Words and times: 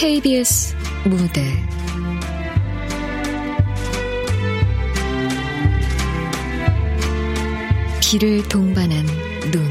KBS 0.00 0.74
무대. 1.04 1.44
비를 8.00 8.48
동반한 8.48 9.04
눈. 9.52 9.62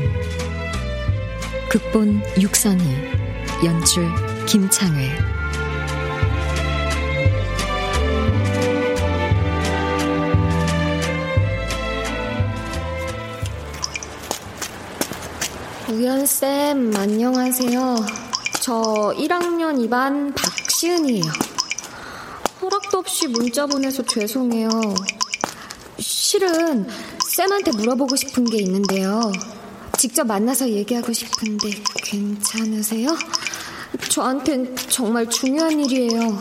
극본 1.68 2.22
육선희 2.40 2.84
연출 3.66 4.08
김창회. 4.46 5.10
우연쌤, 15.90 16.96
안녕하세요. 16.96 18.19
저 18.70 19.16
1학년 19.18 19.84
2반 19.90 20.32
박시은이에요. 20.36 21.24
허락도 22.62 23.00
없이 23.00 23.28
문자 23.28 23.66
보내서 23.66 24.04
죄송해요. 24.04 24.70
실은 25.98 26.88
쌤한테 27.26 27.72
물어보고 27.72 28.16
싶은 28.16 28.46
게 28.46 28.60
있는데요. 28.60 29.32
직접 29.98 30.28
만나서 30.28 30.70
얘기하고 30.70 31.12
싶은데 31.12 31.68
괜찮으세요? 32.04 33.18
저한텐 34.08 34.76
정말 34.76 35.28
중요한 35.28 35.80
일이에요. 35.80 36.40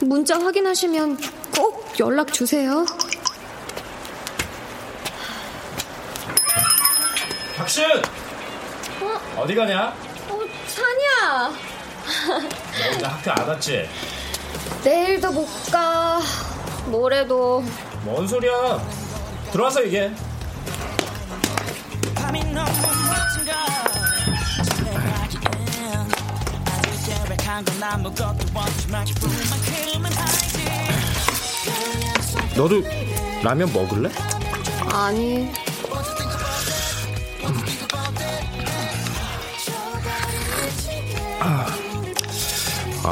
문자 0.00 0.38
확인하시면 0.38 1.16
꼭 1.56 1.98
연락 1.98 2.30
주세요. 2.30 2.84
박신! 7.56 7.84
어? 9.34 9.46
디 9.46 9.54
가냐? 9.54 10.07
너 10.78 11.52
오늘 12.94 13.04
학교 13.04 13.30
안 13.32 13.48
왔지? 13.48 13.88
내일도 14.84 15.32
못 15.32 15.46
가. 15.72 16.20
모레도. 16.86 17.64
뭔 18.04 18.26
소리야? 18.26 18.80
들어와서 19.52 19.84
얘기해. 19.84 20.12
너도 32.56 32.82
라면 33.42 33.72
먹을래? 33.72 34.10
아니. 34.92 35.52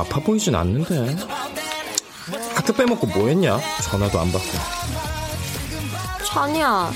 아파 0.00 0.20
보이진 0.20 0.54
않는데. 0.54 1.16
학교 2.54 2.72
빼먹고 2.72 3.06
뭐 3.08 3.28
했냐? 3.28 3.58
전화도 3.82 4.18
안 4.20 4.32
받고. 4.32 4.48
찬이야. 6.24 6.92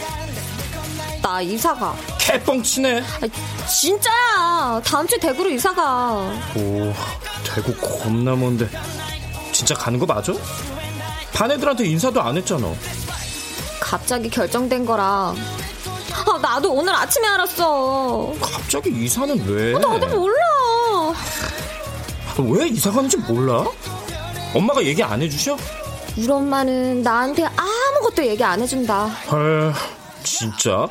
나 1.22 1.40
이사가. 1.40 1.94
개뻥치네. 2.18 3.00
아, 3.00 3.66
진짜야. 3.66 4.82
다음 4.84 5.06
주 5.06 5.18
대구로 5.18 5.50
이사가. 5.50 6.32
오, 6.56 6.92
대구 7.44 7.74
겁나 7.76 8.34
먼데. 8.34 8.68
진짜 9.52 9.74
가는 9.74 9.98
거 9.98 10.06
맞아? 10.06 10.32
반 11.32 11.50
애들한테 11.50 11.86
인사도 11.86 12.20
안 12.20 12.36
했잖아. 12.36 12.72
갑자기 13.80 14.28
결정된 14.28 14.84
거라. 14.86 15.34
아, 16.26 16.38
나도 16.40 16.72
오늘 16.72 16.94
아침에 16.94 17.26
알았어. 17.28 18.32
갑자기 18.40 18.90
이사는 18.90 19.46
왜? 19.46 19.74
아, 19.74 19.78
나도 19.78 20.06
몰라. 20.08 20.34
왜 22.38 22.68
이사 22.68 22.90
가는지 22.90 23.16
몰라? 23.18 23.64
엄마가 24.54 24.82
얘기 24.84 25.02
안 25.02 25.20
해주셔? 25.22 25.56
우리 26.16 26.28
엄마는 26.30 27.02
나한테 27.02 27.44
아무것도 27.44 28.26
얘기 28.26 28.42
안 28.42 28.60
해준다. 28.60 29.06
헐, 29.30 29.72
진짜? 30.22 30.88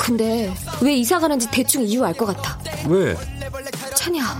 근데 0.00 0.52
왜 0.80 0.94
이사 0.96 1.18
가는지 1.18 1.48
대충 1.50 1.82
이유 1.82 2.04
알 2.04 2.14
것 2.14 2.26
같아. 2.26 2.58
왜? 2.88 3.16
찬이야. 3.94 4.38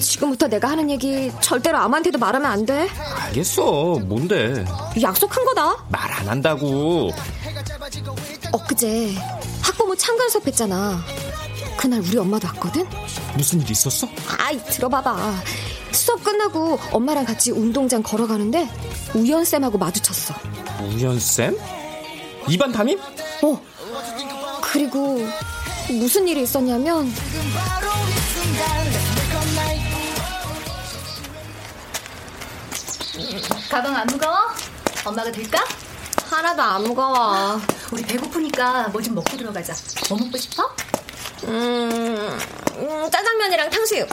지금부터 0.00 0.46
내가 0.48 0.68
하는 0.70 0.90
얘기 0.90 1.30
절대로 1.40 1.78
아무한테도 1.78 2.18
말하면 2.18 2.50
안 2.50 2.64
돼. 2.66 2.88
알겠어. 3.26 4.00
뭔데? 4.04 4.64
약속한 5.00 5.44
거다. 5.44 5.76
말 5.88 6.08
안 6.18 6.28
한다고. 6.28 7.10
엊그제 8.52 9.14
학부모 9.62 9.94
참관 9.96 10.28
수업 10.30 10.46
했잖아. 10.46 11.00
그날 11.76 12.00
우리 12.00 12.16
엄마도 12.18 12.48
왔거든? 12.48 12.86
무슨 13.38 13.60
일 13.60 13.70
있었어? 13.70 14.08
아이, 14.36 14.58
들어봐봐. 14.64 15.16
수업 15.92 16.24
끝나고 16.24 16.76
엄마랑 16.90 17.24
같이 17.24 17.52
운동장 17.52 18.02
걸어가는데 18.02 18.68
우연쌤하고 19.14 19.78
마주쳤어. 19.78 20.34
우연쌤? 20.82 21.56
이반 22.48 22.72
담임? 22.72 22.98
어. 23.42 23.60
그리고 24.62 25.24
무슨 25.88 26.26
일이 26.26 26.42
있었냐면 26.42 27.12
가방 33.70 33.94
안 33.96 34.06
무거워? 34.06 34.36
엄마가 35.04 35.30
들까? 35.30 35.64
하나도 36.30 36.62
안 36.62 36.82
무거워. 36.84 37.60
우리 37.92 38.02
배고프니까 38.02 38.88
뭐 38.88 39.00
좀 39.02 39.14
먹고 39.14 39.36
들어가자. 39.36 39.74
뭐 40.08 40.18
먹고 40.18 40.36
싶어? 40.36 40.70
음, 41.48 42.38
음, 42.76 43.10
짜장면이랑 43.10 43.70
탕수육. 43.70 44.08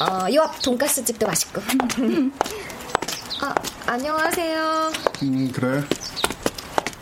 어, 0.00 0.26
요 0.32 0.42
앞 0.42 0.60
돈가스 0.62 1.04
집도 1.04 1.26
맛있고. 1.26 1.60
아, 3.42 3.54
안녕하세요. 3.86 4.92
음, 5.22 5.52
그래. 5.52 5.82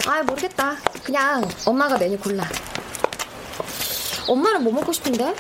아, 0.07 0.23
모르겠다. 0.23 0.77
그냥 1.03 1.47
엄마가 1.65 1.99
메뉴 1.99 2.19
골라. 2.19 2.49
엄마는 4.27 4.65
뭐 4.65 4.73
먹고 4.73 4.93
싶은데? 4.93 5.35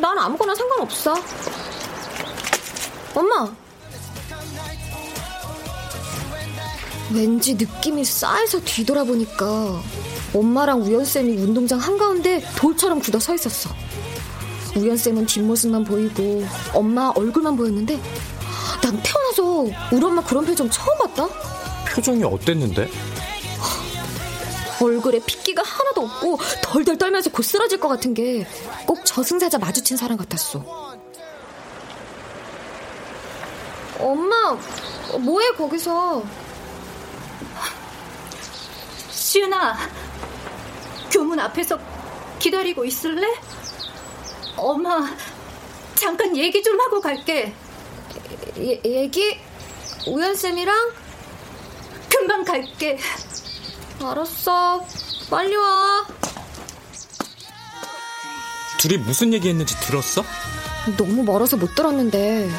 난 0.00 0.18
아무거나 0.18 0.54
상관없어. 0.54 1.14
엄마. 3.14 3.54
왠지 7.12 7.54
느낌이 7.54 8.04
싸해서 8.04 8.60
뒤돌아보니까 8.60 9.80
엄마랑 10.34 10.82
우연쌤이 10.82 11.36
운동장 11.38 11.78
한가운데 11.78 12.42
돌처럼 12.56 13.00
굳어 13.00 13.18
서 13.18 13.34
있었어. 13.34 13.70
우연쌤은 14.76 15.26
뒷모습만 15.26 15.84
보이고 15.84 16.44
엄마 16.74 17.12
얼굴만 17.14 17.56
보였는데 17.56 18.00
난 18.82 19.02
태어나서 19.02 19.74
우리 19.92 20.04
엄마 20.04 20.22
그런 20.22 20.44
표정 20.44 20.68
처음 20.68 20.98
봤다? 20.98 21.28
표정이 21.88 22.22
어땠는데? 22.24 22.90
얼굴에 24.82 25.20
핏기가 25.20 25.62
하나도 25.62 26.02
없고 26.02 26.38
덜덜 26.62 26.98
떨면서 26.98 27.30
곧 27.30 27.42
쓰러질 27.42 27.80
것 27.80 27.88
같은 27.88 28.12
게 28.12 28.46
꼭 28.86 29.04
저승사자 29.04 29.58
마주친 29.58 29.96
사람 29.96 30.16
같았어. 30.16 30.64
엄마, 33.98 34.56
뭐해 35.18 35.52
거기서? 35.52 36.22
시은아, 39.10 39.76
교문 41.16 41.40
앞에서 41.40 41.78
기다리고 42.38 42.84
있을래? 42.84 43.26
엄마, 44.54 45.16
잠깐 45.94 46.36
얘기 46.36 46.62
좀 46.62 46.78
하고 46.78 47.00
갈게. 47.00 47.54
예, 48.58 48.80
얘기? 48.84 49.38
우연쌤이랑? 50.06 50.92
금방 52.10 52.44
갈게. 52.44 52.98
알았어. 54.02 54.84
빨리 55.30 55.56
와. 55.56 56.06
둘이 58.78 58.98
무슨 58.98 59.32
얘기 59.32 59.48
했는지 59.48 59.74
들었어? 59.80 60.22
너무 60.98 61.22
멀어서 61.22 61.56
못 61.56 61.74
들었는데 61.74 62.50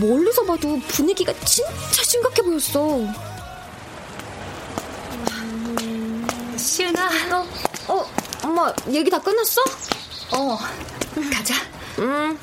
멀리서 0.00 0.42
봐도 0.44 0.80
분위기가 0.88 1.34
진짜 1.44 2.02
심각해 2.02 2.40
보였어. 2.40 3.00
시은아. 6.56 7.10
어, 7.36 7.69
어, 7.90 8.06
엄마 8.44 8.72
얘기 8.88 9.10
다 9.10 9.18
끝났어? 9.20 9.60
어, 10.32 10.56
가자. 11.34 11.54
응. 11.98 12.38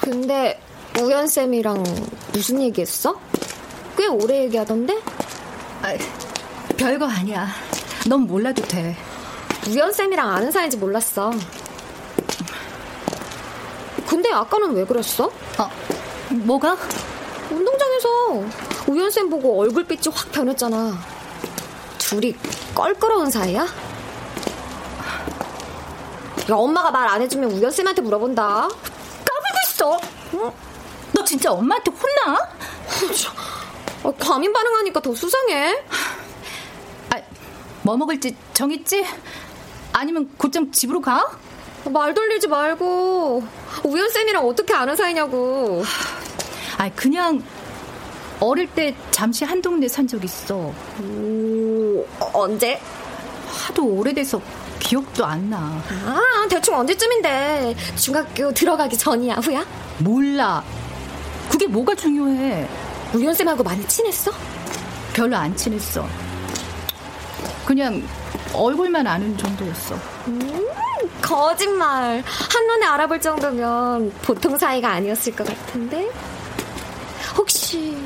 근데 0.00 0.58
우연쌤이랑 0.98 1.84
무슨 2.32 2.62
얘기했어? 2.62 3.20
꽤 3.98 4.06
오래 4.06 4.44
얘기하던데? 4.44 4.98
아, 5.82 5.94
별거 6.78 7.06
아니야. 7.06 7.48
넌 8.08 8.20
몰라도 8.22 8.62
돼. 8.62 8.96
우연쌤이랑 9.68 10.26
아는 10.26 10.50
사이인지 10.50 10.78
몰랐어. 10.78 11.32
근데 14.08 14.32
아까는 14.32 14.72
왜 14.72 14.86
그랬어? 14.86 15.26
어, 15.26 15.70
뭐가? 16.30 16.78
운동장에서 17.50 18.69
우연쌤 18.90 19.30
보고 19.30 19.60
얼굴빛이 19.60 20.12
확 20.12 20.32
변했잖아. 20.32 20.98
둘이 21.98 22.34
껄끄러운 22.74 23.30
사이야? 23.30 23.62
야, 23.62 23.68
엄마가 26.48 26.90
말 26.90 27.08
안 27.08 27.22
해주면 27.22 27.52
우연쌤한테 27.52 28.02
물어본다. 28.02 28.42
까불고 28.42 29.58
있어. 29.68 30.00
응? 30.34 30.50
너 31.12 31.24
진짜 31.24 31.52
엄마한테 31.52 31.92
혼나? 31.92 32.36
아, 34.02 34.12
과민 34.18 34.52
반응하니까 34.52 35.00
더 35.00 35.14
수상해. 35.14 35.80
아, 37.10 37.20
뭐 37.82 37.96
먹을지 37.96 38.34
정했지? 38.54 39.04
아니면 39.92 40.30
곧장 40.36 40.72
집으로 40.72 41.00
가? 41.00 41.30
말 41.84 42.12
돌리지 42.14 42.48
말고 42.48 43.44
우연쌤이랑 43.84 44.44
어떻게 44.46 44.74
아는 44.74 44.96
사이냐고. 44.96 45.84
아, 46.78 46.90
그냥 46.96 47.40
어릴 48.40 48.66
때 48.68 48.94
잠시 49.10 49.44
한 49.44 49.60
동네 49.60 49.86
산 49.88 50.06
적 50.06 50.24
있어. 50.24 50.56
오, 50.56 52.06
어, 52.18 52.30
언제? 52.32 52.80
하도 53.46 53.84
오래돼서 53.86 54.40
기억도 54.78 55.24
안 55.26 55.50
나. 55.50 55.58
아, 56.06 56.20
대충 56.48 56.74
언제쯤인데. 56.78 57.76
중학교 57.96 58.52
들어가기 58.52 58.96
전이야, 58.96 59.36
후야? 59.36 59.64
몰라. 59.98 60.64
그게 61.50 61.66
뭐가 61.66 61.94
중요해? 61.94 62.66
우연쌤하고 63.14 63.62
많이 63.62 63.86
친했어? 63.86 64.30
별로 65.12 65.36
안 65.36 65.54
친했어. 65.54 66.06
그냥 67.66 68.02
얼굴만 68.54 69.06
아는 69.06 69.36
정도였어. 69.36 69.94
음, 70.28 70.66
거짓말. 71.20 72.22
한눈에 72.24 72.86
알아볼 72.86 73.20
정도면 73.20 74.12
보통 74.22 74.56
사이가 74.56 74.88
아니었을 74.92 75.36
것 75.36 75.46
같은데? 75.46 76.08
혹시, 77.36 77.96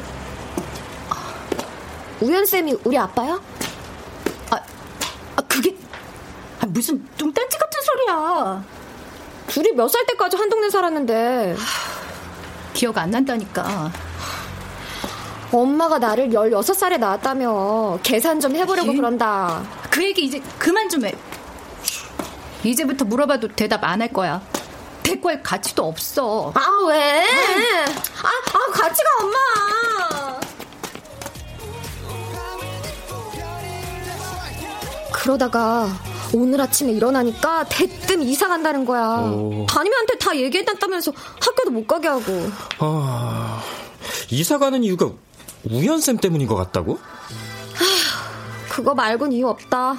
우연쌤이 2.20 2.76
우리 2.84 2.98
아빠야? 2.98 3.40
아, 4.50 4.56
아 5.36 5.42
그게 5.48 5.76
아, 6.60 6.66
무슨 6.66 7.04
뚱딴지 7.16 7.58
같은 7.58 7.80
소리야. 7.82 8.64
둘이 9.48 9.72
몇 9.72 9.88
살 9.88 10.04
때까지 10.06 10.36
한 10.36 10.48
동네 10.48 10.70
살았는데. 10.70 11.56
기억 12.72 12.98
안 12.98 13.10
난다니까. 13.10 13.90
엄마가 15.52 15.98
나를 15.98 16.30
16살에 16.30 16.98
낳았다며 16.98 18.00
계산 18.02 18.40
좀 18.40 18.56
해보려고 18.56 18.92
예? 18.92 18.96
그런다. 18.96 19.62
그 19.90 20.02
얘기 20.02 20.24
이제 20.24 20.42
그만 20.58 20.88
좀 20.88 21.04
해. 21.04 21.14
이제부터 22.64 23.04
물어봐도 23.04 23.48
대답 23.48 23.84
안 23.84 24.00
할 24.00 24.08
거야. 24.12 24.40
대꾸할 25.04 25.42
가치도 25.42 25.86
없어. 25.86 26.50
아, 26.56 26.60
왜? 26.88 27.22
아, 28.22 28.28
아, 28.28 28.72
같이 28.72 29.02
가, 29.02 29.10
엄마! 29.22 30.23
그러다가 35.24 35.88
오늘 36.34 36.60
아침에 36.60 36.92
일어나니까 36.92 37.64
대뜸 37.70 38.22
이사 38.22 38.46
간다는 38.46 38.84
거야. 38.84 39.20
오. 39.32 39.64
담임한테 39.66 40.18
다 40.18 40.36
얘기했다면서 40.36 41.12
학교도 41.40 41.70
못 41.70 41.86
가게 41.86 42.08
하고. 42.08 42.22
아, 42.78 43.62
이사 44.30 44.58
가는 44.58 44.84
이유가 44.84 45.10
우연쌤 45.70 46.18
때문인 46.18 46.46
것 46.46 46.56
같다고? 46.56 46.98
그거 48.68 48.94
말곤 48.94 49.32
이유 49.32 49.48
없다. 49.48 49.96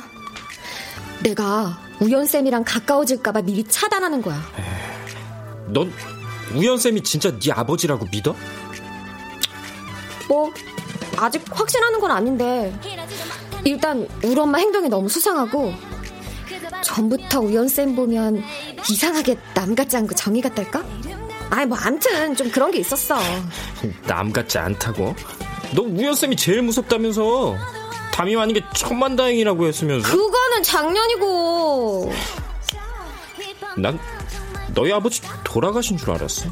내가 1.24 1.80
우연쌤이랑 2.02 2.64
가까워질까봐 2.64 3.42
미리 3.42 3.64
차단하는 3.64 4.22
거야. 4.22 4.40
넌 5.70 5.92
우연쌤이 6.54 7.02
진짜 7.02 7.32
네 7.40 7.52
아버지라고 7.52 8.06
믿어? 8.12 8.36
뭐, 10.28 10.52
아직 11.18 11.44
확신하는 11.50 12.00
건 12.00 12.12
아닌데. 12.12 12.78
일단, 13.66 14.08
우리 14.24 14.40
엄마 14.40 14.58
행동이 14.60 14.88
너무 14.90 15.10
수상하고, 15.10 15.74
전부터 16.84 17.40
우연쌤 17.42 17.96
보면 17.96 18.44
이상하게 18.90 19.38
남 19.54 19.74
같지 19.76 19.98
않고 19.98 20.14
정이 20.16 20.42
같달까? 20.42 20.84
아이, 21.50 21.66
뭐, 21.66 21.78
암튼, 21.78 22.36
좀 22.36 22.50
그런 22.52 22.72
게 22.72 22.80
있었어. 22.80 23.18
남 24.06 24.32
같지 24.32 24.58
않다고? 24.58 25.16
너 25.74 25.82
우연쌤이 25.82 26.36
제일 26.36 26.62
무섭다면서 26.62 27.56
담임 28.14 28.40
아닌 28.40 28.54
게 28.56 28.62
천만다행이라고 28.74 29.68
했으면서 29.68 30.08
그거는 30.10 30.64
작년이고. 30.64 32.14
난 33.78 34.00
너희 34.74 34.94
아버지 34.94 35.22
돌아가신 35.44 35.98
줄 35.98 36.12
알았어 36.12 36.50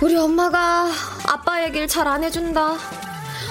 우리 0.00 0.14
엄마가 0.16 0.88
아빠 1.26 1.64
얘기를 1.64 1.88
잘 1.88 2.06
안 2.06 2.22
해준다. 2.22 2.76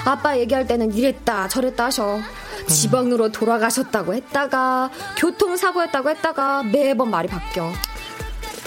아빠 0.06 0.38
얘기할 0.38 0.68
때는 0.68 0.94
이랬다 0.94 1.48
저랬다 1.48 1.86
하셔. 1.86 2.19
지방으로 2.68 3.31
돌아가셨다고 3.31 4.13
했다가 4.13 4.90
교통사고였다고 5.18 6.10
했다가 6.12 6.63
매번 6.63 7.10
말이 7.10 7.28
바뀌어. 7.28 7.74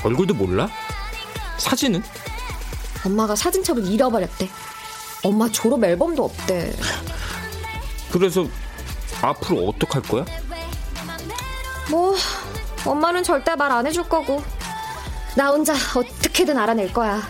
얼굴도 0.04 0.34
몰라? 0.34 0.68
사진은? 1.58 2.02
엄마가 3.04 3.34
사진첩을 3.36 3.86
잃어버렸대. 3.86 4.48
엄마 5.24 5.48
졸업 5.50 5.82
앨범도 5.84 6.24
없대. 6.24 6.72
그래서 8.12 8.46
앞으로 9.22 9.68
어떡할 9.68 10.02
거야? 10.02 10.24
뭐 11.90 12.14
엄마는 12.84 13.22
절대 13.22 13.54
말 13.56 13.70
안 13.72 13.86
해줄 13.86 14.08
거고 14.08 14.42
나 15.36 15.48
혼자 15.50 15.72
어떻게든 15.72 16.56
알아낼 16.56 16.92
거야. 16.92 17.22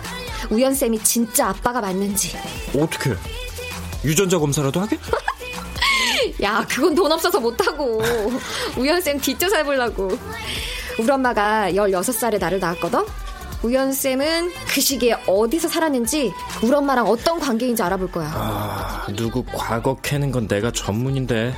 우연쌤이 0.50 1.02
진짜 1.02 1.48
아빠가 1.48 1.80
맞는지. 1.80 2.36
어떻게? 2.76 3.14
유전자 4.08 4.38
검사라도 4.38 4.80
하게? 4.80 4.98
야, 6.42 6.64
그건 6.68 6.94
돈 6.94 7.12
없어서 7.12 7.38
못하고. 7.38 8.02
우연쌤 8.76 9.20
뒷조사 9.20 9.58
해보려고. 9.58 10.10
우리 10.98 11.10
엄마가 11.10 11.70
16살에 11.72 12.38
나를 12.40 12.58
낳았거든? 12.58 13.04
우연쌤은 13.62 14.52
그 14.68 14.80
시기에 14.80 15.14
어디서 15.26 15.68
살았는지 15.68 16.32
우리 16.62 16.72
엄마랑 16.74 17.06
어떤 17.06 17.38
관계인지 17.38 17.82
알아볼 17.82 18.10
거야. 18.10 18.30
아, 18.32 19.06
누구 19.14 19.44
과거 19.52 19.94
캐는 19.96 20.30
건 20.32 20.48
내가 20.48 20.70
전문인데. 20.70 21.54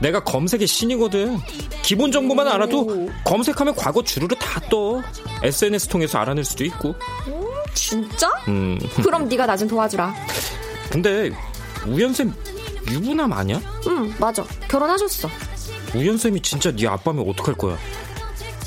내가 0.00 0.22
검색의 0.22 0.66
신이거든. 0.68 1.38
기본 1.82 2.12
정보만 2.12 2.46
알아도 2.46 3.08
검색하면 3.24 3.74
과거 3.74 4.02
주르르 4.04 4.36
다 4.36 4.60
떠. 4.70 5.02
SNS 5.42 5.88
통해서 5.88 6.18
알아낼 6.18 6.44
수도 6.44 6.64
있고. 6.64 6.94
진짜? 7.74 8.30
음. 8.46 8.78
그럼 9.02 9.28
네가 9.28 9.46
나 9.46 9.56
좀 9.56 9.66
도와주라. 9.66 10.14
근데 10.90 11.30
우연쌤 11.86 12.34
유부남 12.90 13.32
아니야? 13.32 13.60
응, 13.86 14.14
맞아. 14.18 14.44
결혼하셨어. 14.68 15.28
우연쌤이 15.94 16.40
진짜 16.42 16.70
네 16.74 16.86
아빠면 16.86 17.28
어떡할 17.28 17.54
거야? 17.54 17.76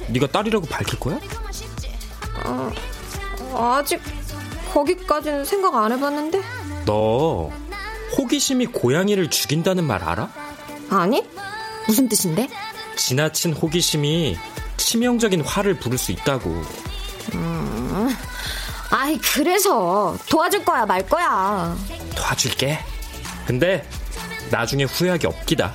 네가 0.10 0.27
딸이라고 0.27 0.65
밝힐 0.68 1.00
거야? 1.00 1.20
아직 3.53 4.01
거기까지는 4.74 5.46
생각 5.46 5.75
안 5.75 5.91
해봤는데? 5.91 6.41
너 6.86 7.51
호기심이 8.18 8.68
고양이를 8.68 9.30
죽인다는 9.30 9.84
말 9.86 10.03
알아? 10.03 10.32
아니? 10.89 11.24
무슨 11.88 12.08
뜻인데? 12.10 12.50
지나친 12.96 13.53
호기심이 13.53 14.38
치명적인 14.77 15.41
화를 15.41 15.80
부를 15.80 15.98
수 15.98 16.12
있다고. 16.12 16.63
아이, 18.89 19.18
그래서 19.20 20.18
도와줄 20.30 20.65
거야, 20.65 20.86
말 20.86 21.08
거야. 21.08 21.75
도와줄게. 22.15 22.80
근데 23.46 23.88
나중에 24.50 24.84
후회하기 24.86 25.28
없기다. 25.28 25.74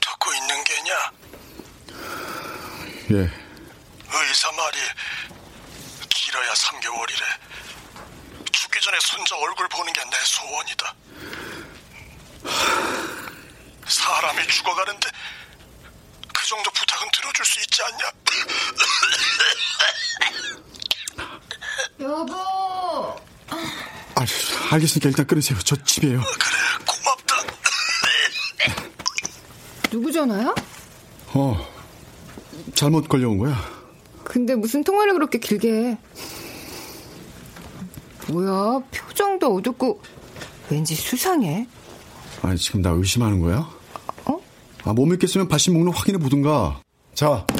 듣고 0.00 0.34
있는 0.34 0.64
게냐? 0.64 1.12
예, 3.12 3.30
의사 4.28 4.52
말이 4.52 4.78
길어야 6.08 6.52
3개월이래. 6.52 7.24
죽기 8.52 8.80
전에 8.80 8.98
손자 9.00 9.36
얼굴 9.36 9.68
보는 9.68 9.92
게 9.92 10.02
내 10.02 10.16
소원이다. 10.24 10.94
사람이 13.86 14.46
죽어가는데 14.48 15.08
그 16.34 16.46
정도 16.46 16.70
부탁은 16.70 17.08
들어줄 17.12 17.44
수 17.44 17.60
있지 17.60 17.82
않냐? 17.82 18.12
여보. 22.00 23.16
아, 24.14 24.24
알겠으니까 24.72 25.10
일단 25.10 25.26
끊으세요. 25.26 25.58
저 25.64 25.76
집이에요. 25.76 26.20
그래, 26.20 26.56
고맙다. 26.86 27.36
누구 29.90 30.10
전화야? 30.10 30.54
어, 31.34 31.68
잘못 32.74 33.08
걸려온 33.08 33.38
거야. 33.38 33.54
근데 34.24 34.54
무슨 34.54 34.82
통화를 34.82 35.12
그렇게 35.12 35.38
길게 35.38 35.72
해? 35.72 35.98
뭐야, 38.28 38.80
표정도 38.90 39.56
어둡고 39.56 40.00
왠지 40.70 40.94
수상해. 40.94 41.66
아니, 42.40 42.56
지금 42.56 42.80
나 42.80 42.90
의심하는 42.90 43.40
거야? 43.40 43.68
어? 44.24 44.40
아, 44.84 44.92
못 44.94 45.04
믿겠으면 45.04 45.48
발신 45.48 45.74
목록 45.74 45.98
확인해 45.98 46.18
보든가. 46.18 46.80
자. 47.14 47.44
자, 47.48 47.51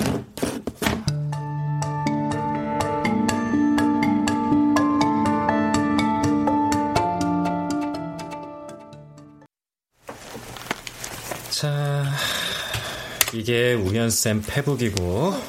이게 13.53 13.75
우연쌤 13.75 14.45
페북이고. 14.47 15.03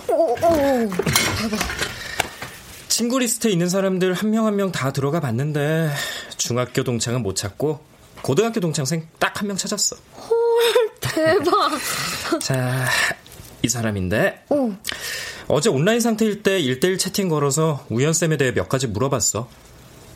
오, 0.10 0.13
오, 0.33 0.36
대박. 0.38 1.57
친구 2.89 3.17
리스트에 3.17 3.50
있는 3.50 3.69
사람들 3.69 4.13
한 4.13 4.29
명 4.29 4.43
한 4.45 4.55
명 4.57 4.74
다 4.74 4.91
들어가 4.91 5.22
봤는데 5.22 5.89
중학교 6.36 6.83
동창은 6.83 7.24
못 7.24 7.38
찾고 7.38 7.79
고등학교 8.22 8.60
동창생 8.60 9.07
딱 9.19 9.38
한 9.39 9.48
명 9.48 9.55
찾았어. 9.55 9.95
헐, 10.17 10.91
대박. 11.00 11.72
자, 12.43 12.86
이 13.62 13.69
사람인데 13.69 14.48
오. 14.50 14.74
어제 15.48 15.69
온라인 15.69 16.01
상태일 16.01 16.43
때 16.43 16.62
1대1 16.62 17.00
채팅 17.00 17.29
걸어서 17.29 17.86
우연쌤에 17.88 18.36
대해 18.36 18.51
몇 18.53 18.67
가지 18.67 18.88
물어봤어. 18.88 19.48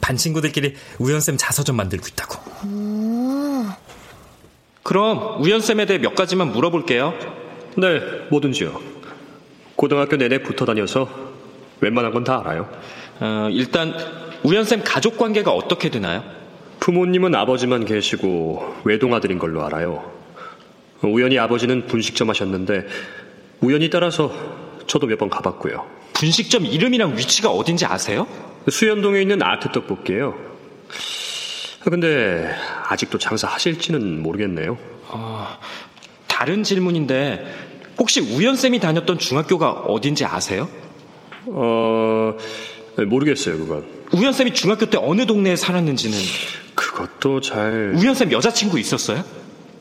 반 0.01 0.17
친구들끼리 0.17 0.75
우연쌤 0.99 1.37
자서전 1.37 1.77
만들고 1.77 2.05
있다고. 2.09 2.67
오. 2.67 3.65
그럼 4.83 5.41
우연쌤에 5.41 5.85
대해 5.85 5.99
몇 5.99 6.15
가지만 6.15 6.51
물어볼게요. 6.51 7.46
네, 7.77 7.99
뭐든지요. 8.29 8.79
고등학교 9.75 10.15
내내 10.17 10.39
붙어 10.41 10.65
다녀서 10.65 11.07
웬만한 11.81 12.11
건 12.11 12.23
다 12.23 12.39
알아요. 12.39 12.67
어, 13.19 13.49
일단 13.51 13.93
우연쌤 14.43 14.81
가족 14.83 15.17
관계가 15.17 15.51
어떻게 15.51 15.89
되나요? 15.89 16.23
부모님은 16.79 17.35
아버지만 17.35 17.85
계시고 17.85 18.77
외동아들인 18.83 19.37
걸로 19.39 19.63
알아요. 19.65 20.11
우연히 21.03 21.37
아버지는 21.37 21.85
분식점 21.85 22.29
하셨는데 22.29 22.87
우연히 23.61 23.89
따라서 23.89 24.31
저도 24.87 25.05
몇 25.07 25.17
번 25.19 25.29
가봤고요. 25.29 25.85
분식점 26.13 26.65
이름이랑 26.65 27.15
위치가 27.17 27.49
어딘지 27.51 27.85
아세요? 27.85 28.27
수연동에 28.69 29.21
있는 29.21 29.43
아트 29.43 29.71
떡볶이에요. 29.71 30.35
근데 31.83 32.49
아직도 32.89 33.17
장사하실지는 33.17 34.21
모르겠네요. 34.23 34.77
어, 35.09 35.47
다른 36.27 36.63
질문인데 36.63 37.66
혹시 37.97 38.21
우연쌤이 38.21 38.79
다녔던 38.79 39.17
중학교가 39.19 39.71
어딘지 39.71 40.25
아세요? 40.25 40.69
어, 41.45 42.35
모르겠어요, 43.07 43.57
그건. 43.57 43.85
우연쌤이 44.13 44.53
중학교 44.53 44.85
때 44.85 44.97
어느 45.01 45.25
동네에 45.25 45.55
살았는지는 45.55 46.17
그것도 46.75 47.41
잘... 47.41 47.93
우연쌤 47.95 48.31
여자친구 48.31 48.79
있었어요? 48.79 49.23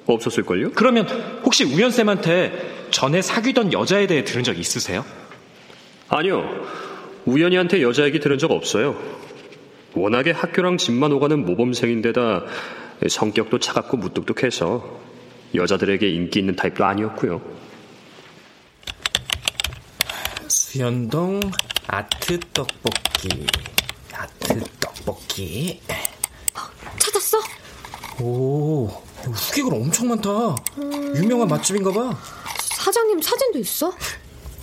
없었을걸요? 0.06 0.72
그러면 0.72 1.06
혹시 1.44 1.64
우연쌤한테 1.64 2.86
전에 2.90 3.22
사귀던 3.22 3.72
여자에 3.72 4.06
대해 4.06 4.24
들은 4.24 4.44
적 4.44 4.58
있으세요? 4.58 5.04
아니요. 6.08 6.44
우연이한테 7.26 7.82
여자 7.82 8.04
얘기 8.04 8.20
들은 8.20 8.38
적 8.38 8.52
없어요. 8.52 8.96
워낙에 9.94 10.30
학교랑 10.30 10.76
집만 10.76 11.10
오가는 11.12 11.44
모범생인데다 11.44 12.44
성격도 13.08 13.58
차갑고 13.58 13.96
무뚝뚝해서 13.96 15.00
여자들에게 15.54 16.08
인기 16.08 16.38
있는 16.38 16.54
타입도 16.54 16.84
아니었고요. 16.84 17.40
수연동 20.70 21.40
아트 21.86 22.40
떡볶이 22.52 23.46
아트 24.12 24.60
떡볶이 24.80 25.80
찾았어? 26.98 27.38
오 28.20 28.86
후기글 29.22 29.72
엄청 29.72 30.08
많다 30.08 30.56
유명한 31.14 31.46
맛집인가 31.46 31.92
봐 31.92 32.18
사장님 32.58 33.22
사진도 33.22 33.60
있어? 33.60 33.92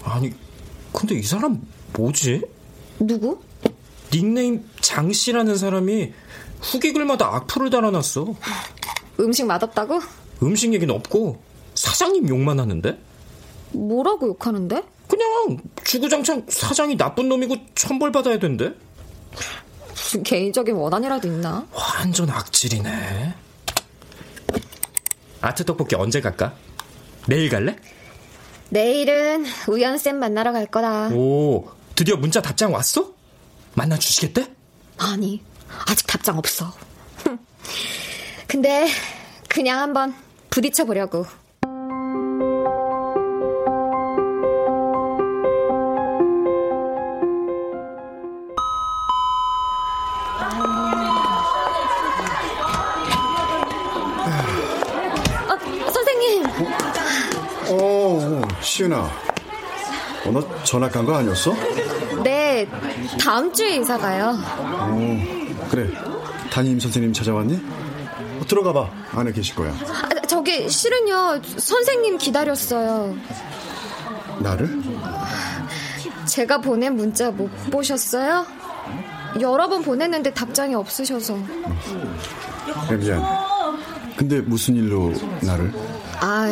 아니 0.04 0.34
근데 0.92 1.16
이 1.16 1.24
사람 1.24 1.66
뭐지? 1.94 2.42
누구? 3.00 3.40
닉네임 4.12 4.70
장씨라는 4.82 5.56
사람이 5.56 6.12
후기글마다 6.60 7.34
악플을 7.34 7.70
달아놨어 7.70 8.36
음식 9.22 9.46
맛없다고? 9.46 10.02
음식 10.44 10.74
얘기는 10.74 10.94
없고 10.94 11.42
사장님 11.76 12.28
욕만 12.28 12.60
하는데? 12.60 13.00
뭐라고 13.72 14.28
욕하는데? 14.28 14.84
그냥 15.14 15.60
주구장창 15.84 16.46
사장이 16.50 16.98
나쁜 16.98 17.30
놈이고 17.30 17.56
천벌 17.76 18.12
받아야 18.12 18.40
된대 18.40 18.74
무슨 19.90 20.24
개인적인 20.24 20.74
원한이라도 20.76 21.28
있나? 21.28 21.68
완전 21.72 22.30
악질이네 22.32 23.36
아트 25.42 25.64
떡볶이 25.66 25.96
언제 25.96 26.20
갈까? 26.20 26.56
내일 27.28 27.50
갈래? 27.50 27.76
내일은 28.70 29.46
우연 29.68 30.00
쌤 30.00 30.18
만나러 30.18 30.52
갈 30.52 30.66
거다. 30.66 31.10
오 31.10 31.70
드디어 31.94 32.16
문자 32.16 32.42
답장 32.42 32.74
왔어? 32.74 33.14
만나 33.76 33.98
주시겠대? 34.00 34.48
아니 34.98 35.44
아직 35.88 36.08
답장 36.08 36.40
없어. 36.40 36.74
근데 38.48 38.88
그냥 39.48 39.80
한번 39.80 40.16
부딪혀 40.50 40.86
보려고. 40.86 41.28
어. 58.92 59.10
어, 60.26 60.32
너 60.32 60.64
전학 60.64 60.92
간 60.92 61.06
거 61.06 61.16
아니었어? 61.16 61.54
네, 62.24 62.68
다음 63.22 63.52
주에 63.54 63.78
이사 63.78 63.98
가요. 63.98 64.38
어, 64.38 65.68
그래. 65.70 65.90
담임 66.52 66.80
선생님 66.80 67.14
찾아왔니? 67.14 67.56
어, 68.40 68.46
들어가 68.48 68.72
봐. 68.74 68.90
안에 69.14 69.32
계실 69.32 69.56
거야. 69.56 69.72
아, 69.72 70.26
저기 70.28 70.70
실은요 70.70 71.42
선생님 71.58 72.18
기다렸어요. 72.18 73.16
나를? 74.40 74.82
제가 76.26 76.60
보낸 76.60 76.96
문자 76.96 77.30
못 77.32 77.50
보셨어요? 77.70 78.46
여러 79.42 79.68
번 79.68 79.82
보냈는데 79.82 80.34
답장이 80.34 80.74
없으셔서. 80.76 81.38
네, 82.90 82.96
미안. 82.98 83.24
근데 84.16 84.40
무슨 84.42 84.76
일로 84.76 85.12
나를? 85.42 85.74
아, 86.26 86.48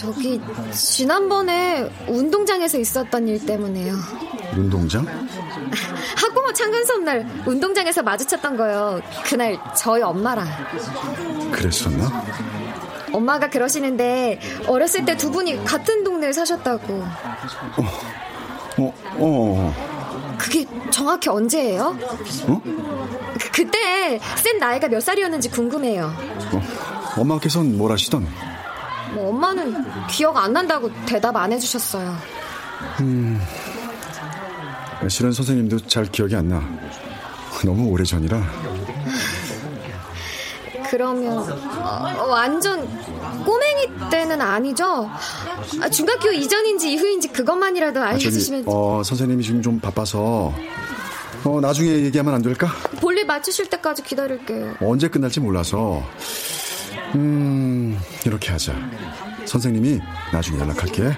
저기 0.00 0.40
지난번에 0.72 1.88
운동장에서 2.08 2.78
있었던 2.78 3.28
일 3.28 3.46
때문에요. 3.46 3.94
운동장? 4.56 5.06
학부모 6.18 6.52
창근 6.52 6.84
수업날 6.84 7.24
운동장에서 7.46 8.02
마주쳤던 8.02 8.56
거요. 8.56 9.00
그날 9.24 9.56
저희 9.76 10.02
엄마랑. 10.02 10.48
그랬었나? 11.52 12.24
엄마가 13.12 13.48
그러시는데 13.50 14.40
어렸을 14.66 15.04
때 15.04 15.16
두 15.16 15.30
분이 15.30 15.62
같은 15.64 16.02
동네에 16.02 16.32
사셨다고. 16.32 16.94
어, 16.94 17.82
어, 18.78 18.92
어. 19.18 20.34
그게 20.38 20.66
정확히 20.90 21.28
언제예요? 21.28 21.96
어? 22.48 22.60
그, 22.64 23.50
그때 23.52 24.18
쌤 24.42 24.58
나이가 24.58 24.88
몇 24.88 25.00
살이었는지 25.00 25.50
궁금해요. 25.50 26.12
어, 26.52 26.62
엄마께서는 27.20 27.78
뭘 27.78 27.92
하시던? 27.92 28.26
뭐 29.14 29.30
엄마는 29.30 30.06
기억 30.08 30.36
안 30.36 30.52
난다고 30.52 30.90
대답 31.06 31.36
안 31.36 31.52
해주셨어요. 31.52 32.16
음, 33.00 33.40
실은 35.08 35.32
선생님도 35.32 35.86
잘 35.86 36.04
기억이 36.04 36.34
안 36.36 36.48
나. 36.48 36.62
너무 37.64 37.88
오래 37.88 38.04
전이라. 38.04 38.42
그러면 40.90 41.38
어, 41.38 42.26
완전 42.28 42.86
꼬맹이 43.44 44.10
때는 44.10 44.40
아니죠? 44.40 45.10
아, 45.80 45.88
중학교 45.88 46.30
이전인지 46.30 46.92
이후인지 46.92 47.28
그것만이라도 47.28 48.00
아, 48.00 48.12
저기, 48.12 48.26
알려주시면 48.26 48.64
어, 48.66 49.02
선생님이 49.04 49.42
지금 49.42 49.62
좀 49.62 49.80
바빠서 49.80 50.52
어, 51.44 51.60
나중에 51.60 51.90
얘기하면 51.90 52.34
안 52.34 52.42
될까? 52.42 52.68
볼일 53.00 53.26
맞추실 53.26 53.68
때까지 53.70 54.02
기다릴게요. 54.02 54.74
언제 54.80 55.08
끝날지 55.08 55.40
몰라서 55.40 56.02
음, 57.14 57.98
이렇게 58.26 58.50
하자. 58.52 58.74
선생님이 59.44 60.00
나중에 60.32 60.58
연락할게. 60.58 61.12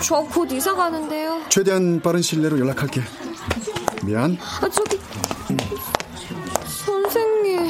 저 0.00 0.22
곧 0.24 0.50
이사 0.52 0.74
가는데요. 0.74 1.42
최대한 1.50 2.00
빠른 2.00 2.22
실내로 2.22 2.58
연락할게. 2.58 3.02
미안. 4.02 4.36
아, 4.62 4.68
저기. 4.68 4.98
선생님. 6.84 7.68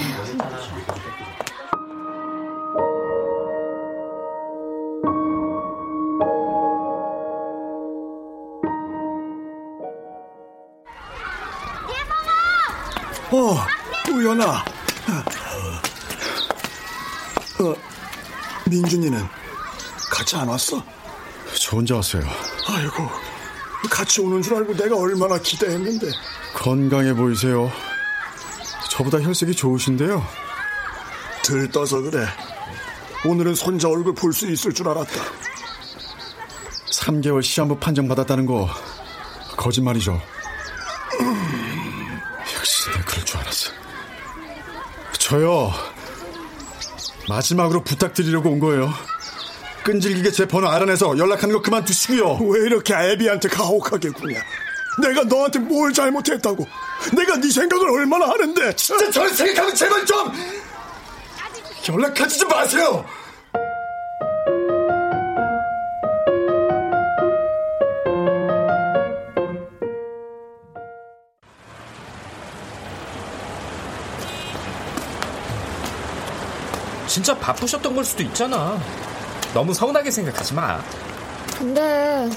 어, 13.32 13.56
우연아. 14.12 14.64
어, 17.60 17.74
민준이는 18.66 19.22
같이 20.10 20.36
안 20.36 20.48
왔어? 20.48 20.82
저 21.58 21.76
혼자 21.76 21.96
왔어요. 21.96 22.22
아이고, 22.68 23.08
같이 23.90 24.20
오는 24.20 24.40
줄 24.42 24.54
알고 24.54 24.74
내가 24.76 24.96
얼마나 24.96 25.38
기대했는데. 25.38 26.10
건강해 26.54 27.12
보이세요. 27.14 27.70
저보다 28.90 29.20
혈색이 29.20 29.54
좋으신데요. 29.54 30.26
들떠서 31.42 32.00
그래. 32.02 32.26
오늘은 33.24 33.54
손자 33.54 33.88
얼굴 33.88 34.14
볼 34.14 34.32
수 34.32 34.50
있을 34.50 34.72
줄 34.72 34.88
알았다. 34.88 35.12
3개월 36.92 37.42
시한부 37.42 37.78
판정 37.78 38.08
받았다는 38.08 38.46
거 38.46 38.68
거짓말이죠. 39.56 40.20
역시 42.56 42.90
내가 42.90 43.04
그럴 43.04 43.24
줄 43.24 43.36
알았어. 43.40 43.70
저요. 45.18 45.72
마지막으로 47.28 47.82
부탁드리려고 47.82 48.50
온 48.50 48.60
거예요. 48.60 48.92
끈질기게 49.84 50.30
제 50.32 50.46
번호 50.46 50.68
알아내서 50.68 51.16
연락하는 51.16 51.54
거 51.54 51.62
그만두시고요. 51.62 52.36
왜 52.48 52.60
이렇게 52.66 52.94
애비한테 52.94 53.48
가혹하게 53.48 54.10
구냐? 54.10 54.40
내가 55.02 55.22
너한테 55.24 55.58
뭘 55.60 55.92
잘못했다고? 55.92 56.66
내가 57.16 57.36
네 57.36 57.50
생각을 57.50 57.88
얼마나 57.90 58.28
하는데? 58.28 58.76
진짜 58.76 59.10
저를 59.10 59.30
생각하면 59.30 59.74
제발 59.74 60.04
좀 60.04 60.32
연락하지 61.88 62.38
좀 62.38 62.48
마세요. 62.48 63.04
진짜 77.10 77.36
바쁘셨던 77.36 77.92
걸 77.96 78.04
수도 78.04 78.22
있잖아. 78.22 78.78
너무 79.52 79.74
서운하게 79.74 80.12
생각하지 80.12 80.54
마. 80.54 80.80
근데 81.58 82.30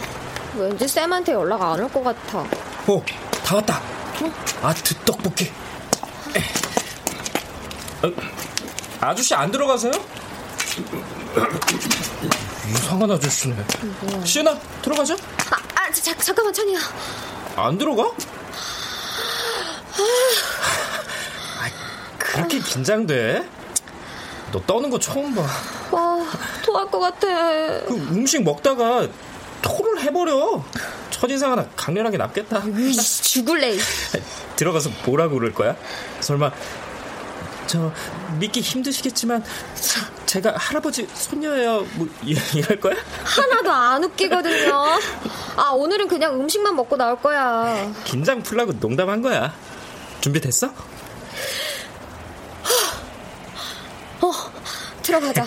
왠지 0.55 0.87
쌤한테 0.87 1.33
연락 1.33 1.61
안 1.61 1.79
올 1.79 1.87
것 1.89 2.03
같아. 2.03 2.39
어, 2.39 3.03
다 3.45 3.55
왔다. 3.57 3.79
아트 4.63 4.95
떡볶이. 5.05 5.51
어, 8.01 8.11
아저씨 8.99 9.35
안 9.35 9.51
들어가세요? 9.51 9.91
이상한 12.69 13.11
아저씨네. 13.11 13.63
시은아, 14.25 14.57
들어가자. 14.81 15.13
아, 15.51 15.55
아 15.75 15.91
자, 15.91 16.17
잠깐만 16.17 16.51
찬이야. 16.51 16.79
안 17.57 17.77
들어가? 17.77 18.05
아, 21.59 21.69
그렇게 22.17 22.59
긴장돼? 22.59 23.47
너 24.53 24.62
떠는 24.67 24.89
거 24.91 25.00
처음 25.00 25.33
봐. 25.33 25.41
와, 25.91 26.24
토할 26.63 26.86
것 26.86 27.00
같아. 27.00 27.27
그 27.86 27.95
음식 28.12 28.41
먹다가 28.43 29.07
토를 29.63 30.00
해버려. 30.03 30.63
첫인상 31.10 31.51
하나 31.53 31.65
강렬하게 31.75 32.17
남겠다. 32.17 32.62
으이, 32.67 32.93
죽을래. 32.93 33.75
들어가서 34.55 34.91
뭐라고 35.05 35.36
그럴 35.39 35.53
거야? 35.53 35.75
설마 36.19 36.51
저 37.65 37.91
믿기 38.39 38.62
힘드시겠지만 38.62 39.43
제가 40.27 40.53
할아버지 40.55 41.07
손녀예요. 41.13 41.88
뭐 41.95 42.07
이럴 42.24 42.79
거야? 42.79 42.95
하나도 43.24 43.72
안 43.72 44.03
웃기거든요. 44.03 44.72
아 45.55 45.69
오늘은 45.72 46.07
그냥 46.07 46.39
음식만 46.39 46.75
먹고 46.75 46.95
나올 46.95 47.19
거야. 47.19 47.91
긴장 48.04 48.43
풀라고 48.43 48.73
농담한 48.80 49.21
거야. 49.23 49.54
준비됐어? 50.21 50.71
어 54.23 54.31
들어가자. 55.01 55.43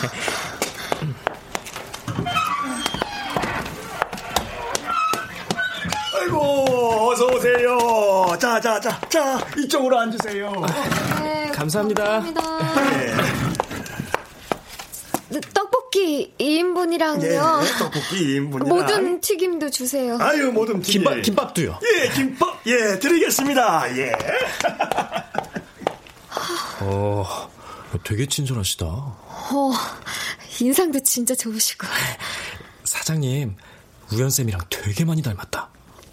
아이고 6.14 7.10
어서 7.10 7.26
오세요. 7.26 7.78
자, 8.38 8.60
자, 8.60 8.78
자, 8.80 9.00
자 9.08 9.38
이쪽으로 9.56 9.98
앉으세요. 9.98 10.52
네, 11.22 11.50
감사합니다. 11.52 12.04
감사합니다. 12.04 12.74
네. 12.90 13.14
네, 15.28 15.40
떡볶이 15.54 16.34
2인분이랑요. 16.38 17.22
예, 17.24 17.38
떡볶이 17.78 18.38
2인분이랑 18.40 18.68
모든 18.68 19.20
튀김도 19.20 19.70
주세요. 19.70 20.18
아유 20.20 20.52
모든 20.52 20.80
튀김. 20.80 21.02
김밥 21.02 21.22
김밥도요. 21.22 21.78
예, 21.82 22.08
김밥 22.10 22.60
예 22.66 22.98
드리겠습니다. 22.98 23.96
예. 23.98 24.12
어, 26.80 27.24
되게 28.04 28.26
친절하시다. 28.26 28.84
어, 28.86 29.72
인상도 30.60 31.00
진짜 31.02 31.34
좋으시고. 31.34 31.86
사장님 32.84 33.56
우연 34.12 34.30
쌤이랑 34.30 34.60
되게 34.70 35.04
많이 35.04 35.22
닮았다. 35.22 35.68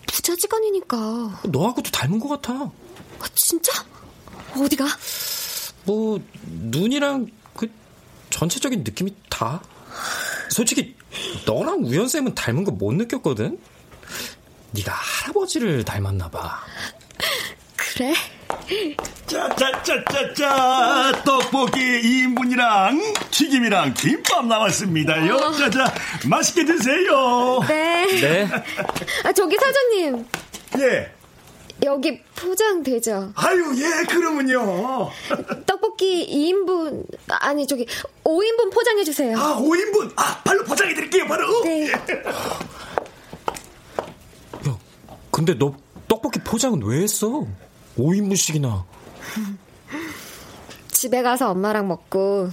부자지간이니까. 0.08 1.42
너하고도 1.46 1.92
닮은 1.92 2.20
것 2.20 2.30
같아. 2.30 2.54
아, 2.54 3.26
진짜? 3.36 3.72
어디가? 4.56 4.86
뭐 5.86 6.20
눈이랑 6.46 7.28
그 7.56 7.70
전체적인 8.30 8.84
느낌이 8.84 9.16
다. 9.30 9.62
솔직히 10.50 10.96
너랑 11.46 11.84
우연 11.84 12.08
쌤은 12.08 12.36
닮은 12.36 12.64
거 12.64 12.72
못 12.72 12.94
느꼈거든. 12.94 13.60
네가 14.72 14.92
할아버지를 14.92 15.84
닮았나 15.86 16.30
봐. 16.30 16.64
그래? 17.96 18.14
자자자자자 19.28 21.12
떡볶이 21.24 21.80
2인분이랑 21.80 23.30
튀김이랑 23.32 23.94
김밥 23.94 24.46
나왔습니다요. 24.48 25.52
자자 25.54 25.94
맛있게 26.28 26.66
드세요. 26.66 27.60
네. 27.68 28.08
네. 28.20 28.50
아, 29.24 29.32
저기 29.32 29.58
사장님. 29.58 30.26
예. 30.80 31.12
여기 31.84 32.22
포장되죠? 32.36 33.34
아유 33.36 33.74
예 33.78 34.06
그러면요. 34.06 35.10
떡볶이 35.66 36.26
2인분, 36.30 37.06
아니, 37.28 37.68
저기, 37.68 37.86
5인분 38.24 38.72
포장해주세요. 38.74 39.38
아 39.38 39.58
5인분 39.58 40.14
아 40.16 40.42
발로 40.44 40.64
포장해 40.64 40.94
드릴게요 40.94 41.28
바로. 41.28 41.62
네. 41.64 41.92
야, 41.92 42.06
근데 45.32 45.58
너 45.58 45.76
떡볶이 46.08 46.40
포장은 46.40 46.84
왜 46.84 47.02
했어? 47.02 47.46
5인분씩이나. 47.98 48.84
집에 50.90 51.22
가서 51.22 51.52
엄마랑 51.52 51.88
먹고, 51.88 52.50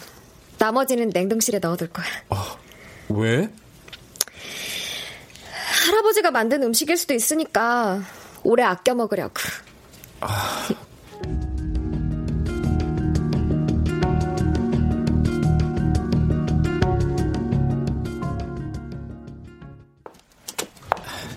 나머지는 0.58 1.10
냉동실에 1.10 1.58
넣어둘 1.60 1.88
거야. 1.88 2.06
아, 2.30 2.56
왜? 3.08 3.48
할아버지가 5.86 6.30
만든 6.30 6.62
음식일 6.62 6.96
수도 6.96 7.14
있으니까, 7.14 8.02
오래 8.42 8.62
아껴 8.62 8.94
먹으려고. 8.94 9.34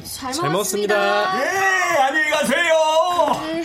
잘, 0.03 0.31
잘 0.31 0.49
먹었습니다. 0.51 0.95
예 1.43 1.97
안녕히 1.99 2.29
가세요. 2.31 3.62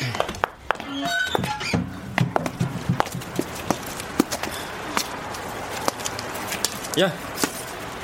야, 7.01 7.13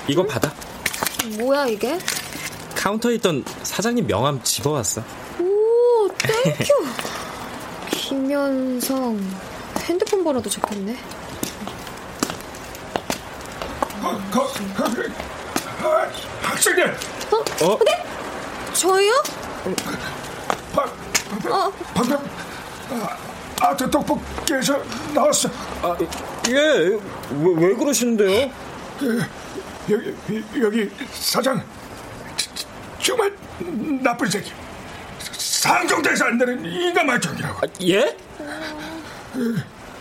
이거 0.06 0.24
받아. 0.24 0.52
뭐야, 1.38 1.66
이게? 1.66 1.98
카운터에 2.76 3.14
있던 3.16 3.44
사장님 3.62 4.06
명함 4.06 4.40
집어왔어. 4.42 5.02
오, 5.40 6.08
thank 6.18 6.48
you. 6.48 6.72
김현성. 7.90 9.18
핸드폰 9.88 10.22
번호도 10.22 10.48
적혔네. 10.48 10.96
학생들 16.42 16.96
어? 17.32 17.64
어? 17.66 17.78
네? 17.84 18.04
저요? 18.74 19.10
방, 20.74 20.86
어, 21.52 21.72
방금 21.94 22.16
아, 22.90 23.16
아트 23.60 23.90
떡볶이에서 23.90 24.80
나왔어. 25.14 25.48
아, 25.82 25.96
예. 26.48 26.54
왜, 26.54 26.98
왜 27.56 27.74
그러시는데요? 27.74 28.50
여기 29.90 30.14
여기 30.60 30.90
사장 31.12 31.62
저- 32.36 32.50
정말 33.02 33.32
나쁜 34.02 34.28
새끼. 34.30 34.52
상종돼서 35.32 36.24
안 36.26 36.38
되는 36.38 36.64
인간 36.64 37.06
말종이라고. 37.06 37.66
아, 37.66 37.70
예? 37.82 38.16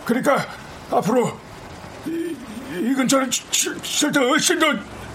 그러니까 0.04 0.46
앞으로 0.90 1.38
이, 2.06 2.36
이 2.74 2.94
근처는 2.94 3.30
절대 3.30 4.20
의심도 4.20 4.66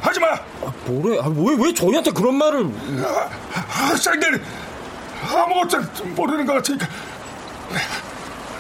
하지 0.01 0.19
마. 0.19 0.27
아, 0.33 0.73
뭐래? 0.85 1.19
아, 1.19 1.27
왜, 1.27 1.55
왜 1.67 1.73
저희한테 1.73 2.11
그런 2.11 2.35
말을. 2.35 2.69
학생들 3.51 4.41
아무것도 5.21 6.05
모르는 6.15 6.45
것 6.45 6.53
같으니까 6.53 6.87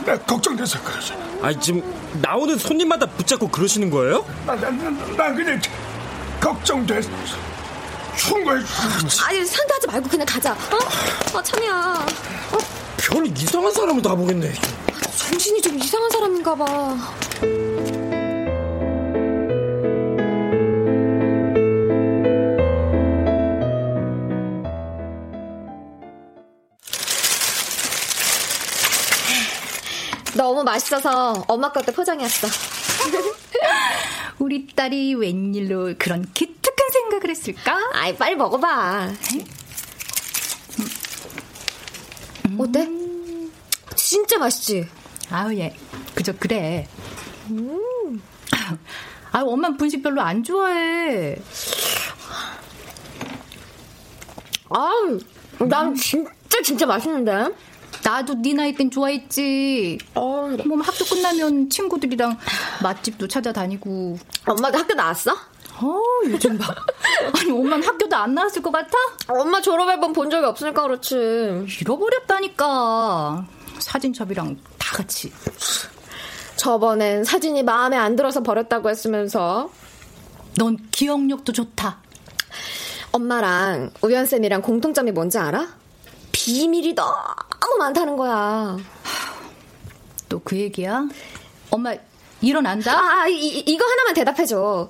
나 0.09 0.17
걱정돼서 0.17 0.81
그러지. 0.81 1.13
아니 1.39 1.59
지금 1.59 1.83
나오는 2.19 2.57
손님마다 2.57 3.05
붙잡고 3.05 3.47
그러시는 3.49 3.91
거예요? 3.91 4.25
나, 4.43 4.55
나, 4.55 4.71
나, 4.71 4.89
나 4.89 5.33
그냥 5.35 5.61
걱정돼서 6.41 7.07
충고해 8.17 8.59
주지. 8.59 9.21
아니 9.23 9.45
상대하지 9.45 9.85
말고 9.85 10.09
그냥 10.09 10.25
가자. 10.25 10.53
어? 10.53 11.37
아 11.37 11.43
참이야. 11.43 12.05
어? 12.53 12.57
별 12.97 13.27
이상한 13.27 13.71
사람을 13.71 14.01
다 14.01 14.15
보겠네. 14.15 14.51
정신이 15.15 15.61
좀 15.61 15.77
이상한 15.77 16.09
사람인가 16.09 16.55
봐. 16.55 16.97
맛있어서 30.69 31.43
엄마 31.47 31.71
것도 31.71 31.91
포장해왔어. 31.91 32.47
우리 34.39 34.67
딸이 34.67 35.15
웬일로 35.15 35.95
그런 35.97 36.25
기특한 36.33 36.89
생각을 36.91 37.29
했을까? 37.29 37.77
아이, 37.93 38.15
빨리 38.15 38.35
먹어봐. 38.35 39.09
어때? 42.57 42.87
진짜 43.95 44.37
맛있지? 44.37 44.87
아우, 45.29 45.53
예. 45.53 45.75
그저 46.15 46.33
그래. 46.33 46.87
음. 47.49 48.21
아, 49.31 49.41
엄마 49.41 49.75
분식 49.75 50.01
별로 50.01 50.21
안 50.21 50.43
좋아해. 50.43 51.35
아우, 54.69 55.19
난 55.67 55.95
진짜 55.95 56.61
진짜 56.63 56.85
맛있는데? 56.85 57.49
나도 58.09 58.41
네 58.41 58.53
나이 58.53 58.73
땐 58.73 58.89
좋아했지. 58.89 59.99
어, 60.15 60.49
뭐 60.65 60.81
학교 60.81 61.05
끝나면 61.05 61.69
친구들이랑 61.69 62.37
맛집도 62.81 63.27
찾아다니고. 63.27 64.17
엄마도 64.47 64.79
학교 64.79 64.95
나왔어? 64.95 65.31
어, 65.31 66.01
요즘 66.25 66.57
봐. 66.57 66.73
아니, 67.39 67.51
엄마는 67.51 67.85
학교도 67.85 68.15
안 68.15 68.33
나왔을 68.33 68.63
것 68.63 68.71
같아? 68.71 68.97
엄마 69.27 69.61
졸업앨범 69.61 70.13
본 70.13 70.31
적이 70.31 70.47
없으니까 70.47 70.81
그렇지. 70.81 71.67
잃어버렸다니까. 71.81 73.45
사진첩이랑 73.77 74.57
다 74.79 74.97
같이. 74.97 75.31
저번엔 76.55 77.23
사진이 77.23 77.61
마음에 77.61 77.95
안 77.95 78.15
들어서 78.15 78.41
버렸다고 78.41 78.89
했으면서. 78.89 79.69
넌 80.57 80.77
기억력도 80.89 81.53
좋다. 81.53 81.99
엄마랑 83.11 83.91
우연쌤이랑 84.01 84.63
공통점이 84.63 85.11
뭔지 85.11 85.37
알아? 85.37 85.78
비밀이 86.53 86.95
너무 86.95 87.77
많다는 87.77 88.15
거야. 88.17 88.77
또 90.29 90.39
그 90.43 90.57
얘기야? 90.57 91.05
엄마, 91.69 91.93
일어난다? 92.41 92.97
아, 92.97 93.27
이, 93.27 93.59
이거 93.67 93.85
하나만 93.85 94.13
대답해줘. 94.15 94.89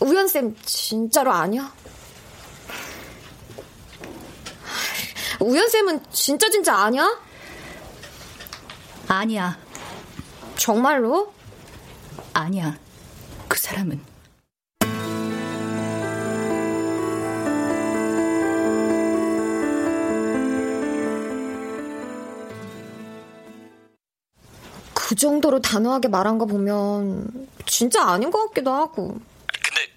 우연쌤, 0.00 0.56
진짜로 0.64 1.32
아니야? 1.32 1.72
우연쌤은 5.40 6.04
진짜 6.12 6.48
진짜 6.50 6.76
아니야? 6.76 7.18
아니야. 9.08 9.58
정말로? 10.56 11.32
아니야. 12.32 12.76
그 13.48 13.58
사람은. 13.58 14.00
그 25.16 25.20
정도로 25.20 25.62
단호하게 25.62 26.08
말한 26.08 26.36
거 26.36 26.44
보면 26.44 27.48
진짜 27.64 28.06
아닌 28.06 28.30
것 28.30 28.48
같기도 28.48 28.70
하고. 28.70 29.18
근데 29.64 29.90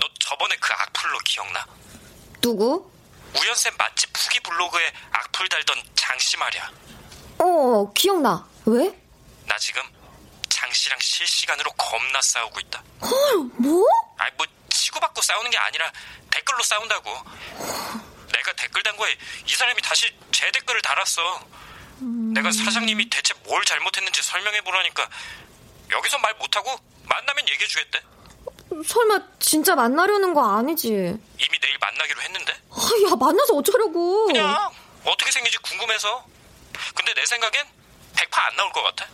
너 0.00 0.08
저번에 0.18 0.56
그 0.56 0.72
악플로 0.72 1.16
기억나? 1.24 1.64
누구? 2.40 2.90
우연쌤 3.36 3.72
맛집 3.78 4.10
후기 4.18 4.40
블로그에 4.40 4.92
악플 5.12 5.48
달던 5.48 5.76
장씨 5.94 6.36
말이야. 6.38 6.72
어, 7.38 7.92
기억나. 7.94 8.48
왜? 8.66 8.92
나 9.46 9.56
지금 9.58 9.80
장씨랑 10.48 10.98
실시간으로 10.98 11.70
겁나 11.78 12.20
싸우고 12.20 12.58
있다. 12.58 12.82
헐, 13.02 13.36
뭐? 13.58 13.86
아니 14.16 14.32
뭐 14.36 14.44
치고받고 14.70 15.22
싸우는 15.22 15.52
게 15.52 15.56
아니라 15.56 15.92
댓글로 16.32 16.64
싸운다고. 16.64 17.10
내가 18.32 18.52
댓글 18.56 18.82
단 18.82 18.96
거에 18.96 19.16
이 19.46 19.54
사람이 19.54 19.80
다시 19.82 20.12
제 20.32 20.50
댓글을 20.50 20.82
달았어. 20.82 21.46
음... 22.02 22.32
내가 22.34 22.50
사장님이 22.50 23.08
대체 23.10 23.34
뭘 23.44 23.64
잘못했는지 23.64 24.22
설명해 24.22 24.60
보라니까 24.62 25.08
여기서 25.90 26.18
말 26.18 26.34
못하고 26.34 26.76
만나면 27.08 27.48
얘기해 27.48 27.66
주겠대. 27.66 28.00
설마 28.86 29.18
진짜 29.40 29.74
만나려는 29.74 30.34
거 30.34 30.56
아니지? 30.58 30.88
이미 30.88 31.58
내일 31.60 31.78
만나기로 31.78 32.20
했는데. 32.20 32.52
아, 32.70 33.10
야 33.10 33.16
만나서 33.18 33.54
어쩌려고? 33.54 34.26
그냥 34.26 34.70
어떻게 35.04 35.30
생긴지 35.30 35.58
궁금해서. 35.58 36.24
근데 36.94 37.14
내 37.14 37.24
생각엔 37.24 37.66
100%안 38.14 38.56
나올 38.56 38.72
것 38.72 38.82
같아. 38.82 39.06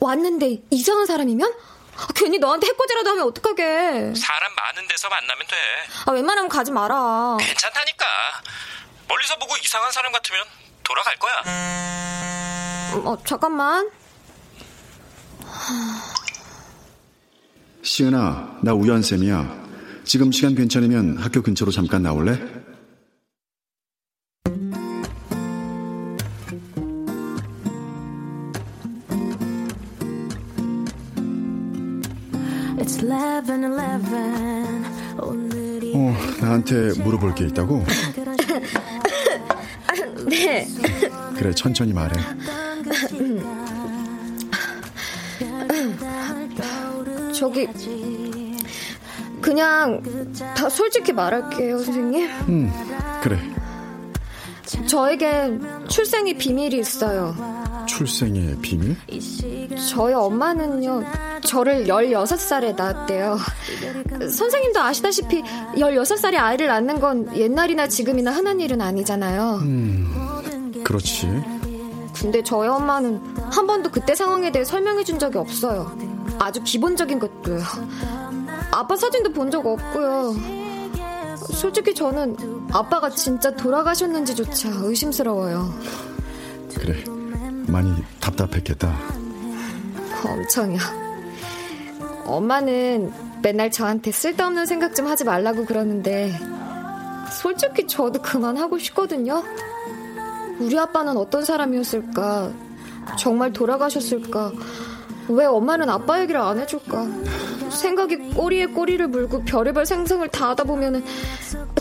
왔는데 0.00 0.62
이상한 0.70 1.06
사람이면? 1.06 1.54
아, 1.96 2.06
괜히 2.14 2.38
너한테 2.38 2.66
해코지라도 2.68 3.10
하면 3.10 3.26
어떡하게. 3.28 4.14
사람 4.14 4.54
많은 4.54 4.86
데서 4.88 5.08
만나면 5.08 5.46
돼. 5.46 5.56
아, 6.06 6.10
웬만하면 6.12 6.48
가지 6.48 6.70
마라. 6.70 7.36
괜찮다니까. 7.40 8.06
멀리서 9.08 9.36
보고 9.38 9.56
이상한 9.56 9.90
사람 9.92 10.12
같으면 10.12 10.44
돌아갈 10.88 11.14
거야. 11.18 11.34
어, 13.04 13.18
잠깐만. 13.24 13.90
시은아, 17.82 18.60
나 18.62 18.72
우연쌤이야. 18.72 19.68
지금 20.04 20.32
시간 20.32 20.54
괜찮으면 20.54 21.18
학교 21.18 21.42
근처로 21.42 21.70
잠깐 21.70 22.02
나올래? 22.02 22.40
어, 35.94 36.16
나한테 36.40 37.02
물어볼 37.02 37.34
게 37.34 37.46
있다고? 37.46 37.84
네. 40.28 40.66
그래, 41.36 41.52
천천히 41.54 41.92
말해. 41.92 42.14
저기 47.34 47.68
그냥 49.40 50.02
다 50.56 50.68
솔직히 50.68 51.12
말할게요, 51.12 51.78
선생님. 51.78 52.28
음, 52.48 52.72
그래. 53.22 53.38
저에게 54.86 55.58
출생의 55.88 56.34
비밀이 56.34 56.78
있어요. 56.78 57.34
출생의 57.86 58.58
비밀? 58.60 58.96
저희 59.88 60.12
엄마는요, 60.12 61.04
저를 61.42 61.84
16살에 61.86 62.76
낳았대요. 62.76 63.38
선생님도 64.20 64.80
아시다시피 64.80 65.42
16살에 65.42 66.34
아이를 66.36 66.66
낳는 66.66 67.00
건 67.00 67.34
옛날이나 67.36 67.88
지금이나 67.88 68.32
흔한 68.32 68.60
일은 68.60 68.82
아니잖아요. 68.82 69.60
음, 69.62 70.17
그렇지. 70.88 71.28
근데 72.18 72.42
저희 72.42 72.66
엄마는 72.66 73.20
한 73.52 73.66
번도 73.66 73.90
그때 73.90 74.14
상황에 74.14 74.50
대해 74.50 74.64
설명해 74.64 75.04
준 75.04 75.18
적이 75.18 75.36
없어요. 75.38 75.94
아주 76.38 76.62
기본적인 76.62 77.18
것도요. 77.18 77.60
아빠 78.72 78.96
사진도 78.96 79.30
본 79.30 79.50
적 79.50 79.66
없고요. 79.66 80.34
솔직히 81.52 81.94
저는 81.94 82.36
아빠가 82.72 83.10
진짜 83.10 83.50
돌아가셨는지조차 83.50 84.70
의심스러워요. 84.82 85.72
그래, 86.74 87.04
많이 87.66 87.94
답답했겠다. 88.20 88.94
엄청요. 90.24 90.78
엄마는 92.24 93.12
맨날 93.42 93.70
저한테 93.70 94.10
쓸데없는 94.10 94.64
생각 94.64 94.94
좀 94.94 95.06
하지 95.06 95.24
말라고 95.24 95.66
그러는데 95.66 96.32
솔직히 97.30 97.86
저도 97.86 98.22
그만하고 98.22 98.78
싶거든요. 98.78 99.44
우리 100.60 100.78
아빠는 100.78 101.16
어떤 101.16 101.44
사람이었을까? 101.44 102.52
정말 103.18 103.52
돌아가셨을까? 103.52 104.52
왜 105.28 105.44
엄마는 105.44 105.88
아빠 105.90 106.20
얘기를 106.20 106.40
안 106.40 106.58
해줄까? 106.58 107.06
생각이 107.70 108.16
꼬리에 108.34 108.66
꼬리를 108.66 109.06
물고 109.08 109.42
별의별 109.44 109.84
생각을 109.86 110.28
다 110.28 110.50
하다 110.50 110.64
보면은 110.64 111.04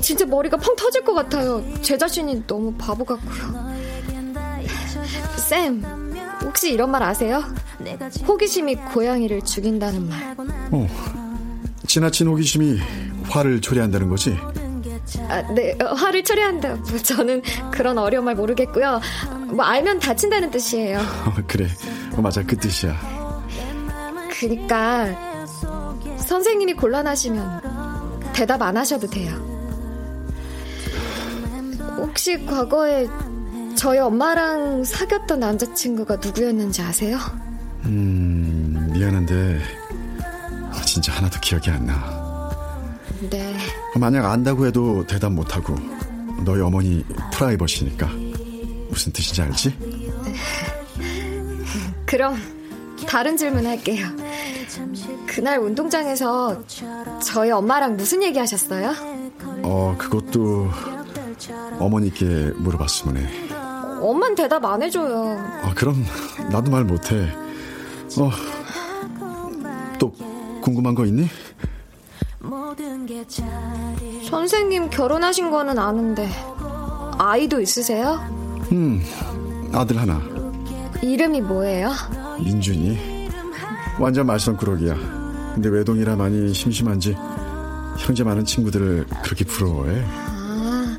진짜 0.02 0.26
머리가 0.26 0.58
펑 0.58 0.76
터질 0.76 1.04
것 1.04 1.13
같아요. 1.13 1.63
제 1.82 1.98
자신이 1.98 2.46
너무 2.46 2.74
바보 2.78 3.04
같고요. 3.06 3.68
쌤, 5.38 5.82
혹시 6.44 6.72
이런 6.74 6.92
말 6.92 7.04
아세요? 7.04 7.42
호기심이 8.28 8.76
고양이를 8.76 9.42
죽인다는 9.44 10.10
말. 10.10 10.36
어, 10.72 10.88
지나친 11.88 12.28
호기심이 12.28 12.80
화를 13.30 13.62
초래한다는 13.62 14.10
거지? 14.10 14.38
아, 15.30 15.42
네, 15.54 15.78
어, 15.82 15.94
화를 15.94 16.24
초래한다. 16.24 16.76
뭐 16.76 16.98
저는 17.00 17.42
그런 17.72 17.98
어려운 17.98 18.26
말 18.26 18.36
모르겠고요. 18.36 19.02
뭐 19.52 19.66
알면 19.66 20.00
다친다는 20.00 20.52
뜻이에요. 20.52 21.00
어, 21.00 21.34
그래, 21.48 21.68
어, 22.16 22.22
맞아, 22.22 22.44
그 22.44 22.58
뜻이야. 22.58 22.96
그니까 24.40 25.08
선생님이 26.18 26.74
곤란하시면 26.74 28.32
대답 28.34 28.62
안 28.62 28.78
하셔도 28.78 29.08
돼요. 29.08 29.34
혹시 31.98 32.46
과거에 32.46 33.08
저희 33.76 34.00
엄마랑 34.00 34.84
사귀었던 34.84 35.40
남자친구가 35.40 36.18
누구였는지 36.18 36.82
아세요? 36.82 37.18
음, 37.86 38.90
미안한데 38.94 39.62
진짜 40.88 41.12
하나도 41.13 41.40
기억이 41.42 41.70
안 41.70 41.86
나. 41.86 42.50
네. 43.30 43.56
만약 43.98 44.26
안다고 44.32 44.66
해도 44.66 45.06
대답 45.08 45.32
못하고 45.34 45.76
너희 46.46 46.62
어머니 46.62 47.04
프라이버시니까 47.34 48.08
무슨 48.90 49.12
뜻인지 49.12 49.42
알지? 49.42 49.78
그럼 52.06 52.38
다른 53.08 53.36
질문 53.38 53.66
할게요. 53.66 54.08
그날 55.26 55.60
운동장에서 55.60 56.64
저희 57.24 57.52
엄마랑 57.52 57.98
무슨 57.98 58.24
얘기 58.24 58.40
하셨어요? 58.40 58.94
어, 59.64 59.96
그것도 59.98 60.70
어머니께 61.80 62.52
물어봤으면 62.58 63.18
해. 63.18 63.48
엄만 64.02 64.36
대답 64.36 64.64
안 64.66 64.82
해줘요. 64.82 65.38
아, 65.64 65.74
그럼 65.76 66.04
나도 66.52 66.72
말 66.72 66.84
못해. 66.84 67.30
어, 68.20 68.32
또 70.00 70.12
궁금한 70.62 70.96
거 70.96 71.06
있니? 71.06 71.28
선생님 74.30 74.90
결혼하신 74.90 75.52
거는 75.52 75.78
아는데 75.78 76.30
아이도 77.18 77.60
있으세요? 77.62 78.20
음, 78.72 79.02
아들 79.74 79.98
하나. 80.00 80.22
이름이 81.02 81.42
뭐예요? 81.42 81.92
민준이. 82.44 83.30
완전 84.00 84.26
말썽꾸러기야. 84.28 84.96
근데 85.56 85.70
외동이라 85.70 86.16
많이 86.16 86.54
심심한지 86.54 87.16
형제 87.98 88.24
많은 88.24 88.46
친구들을 88.46 89.08
그렇게 89.24 89.44
부러워해. 89.44 90.04
아, 90.06 90.98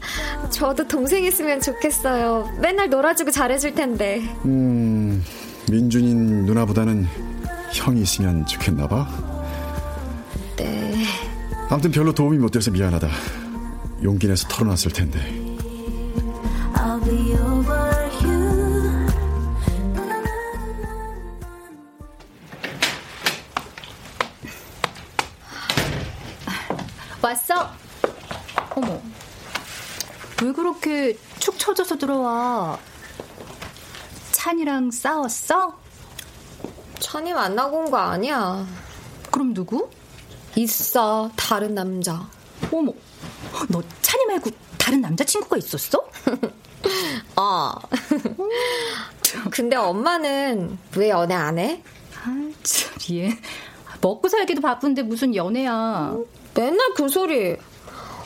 저도 0.51 0.87
동생 0.89 1.25
있으면 1.25 1.61
좋겠어요. 1.61 2.51
맨날 2.61 2.91
놀아주고 2.91 3.31
잘해줄 3.31 3.75
텐데. 3.75 4.21
음, 4.45 5.23
민준인 5.71 6.45
누나보다는 6.47 7.07
형이 7.73 8.01
있으면 8.03 8.45
좋겠나 8.47 8.89
봐. 8.89 9.07
네. 11.69 11.75
아무튼 11.75 11.91
별로 11.91 12.13
도움이 12.13 12.39
못 12.39 12.51
돼서 12.51 12.71
미안하다. 12.71 13.09
용기 14.03 14.27
내서 14.27 14.47
털어놨을 14.49 14.93
텐데. 14.93 15.19
왔어? 27.23 27.71
어머. 28.75 29.01
왜 30.43 30.53
그렇게 30.53 31.19
축 31.39 31.59
처져서 31.59 31.99
들어와? 31.99 32.79
찬이랑 34.33 34.91
싸웠어? 34.91 35.79
찬이 37.01 37.33
만나고 37.33 37.79
온 37.79 37.91
거 37.91 37.99
아니야. 37.99 38.67
그럼 39.31 39.53
누구? 39.55 39.91
있어. 40.57 41.31
다른 41.37 41.75
남자. 41.75 42.29
어머. 42.73 42.93
너 43.69 43.83
찬이 44.03 44.27
말고 44.27 44.51
다른 44.79 45.01
남자친구가 45.01 45.57
있었어? 45.59 45.99
어. 47.37 47.73
근데 49.51 49.77
엄마는 49.77 50.79
왜 50.97 51.11
연애 51.11 51.35
안 51.35 51.59
해? 51.59 51.83
아, 52.25 52.51
참, 52.63 52.95
얘. 53.13 53.39
먹고 54.01 54.29
살기도 54.29 54.61
바쁜데 54.61 55.03
무슨 55.03 55.35
연애야. 55.35 56.17
맨날 56.55 56.95
그 56.95 57.09
소리. 57.09 57.57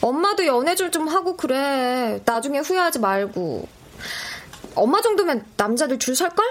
엄마도 0.00 0.46
연애 0.46 0.74
좀 0.74 0.90
좀 0.90 1.08
하고 1.08 1.36
그래. 1.36 2.20
나중에 2.24 2.58
후회하지 2.58 2.98
말고. 2.98 3.68
엄마 4.74 5.00
정도면 5.00 5.44
남자들 5.56 5.98
줄 5.98 6.16
설걸? 6.16 6.44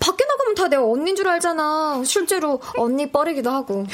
밖에 0.00 0.24
나가면 0.24 0.54
다내 0.54 0.76
언니인 0.76 1.16
줄 1.16 1.28
알잖아. 1.28 2.02
실제로 2.04 2.60
언니 2.76 3.10
뻘이기도 3.10 3.50
하고. 3.50 3.84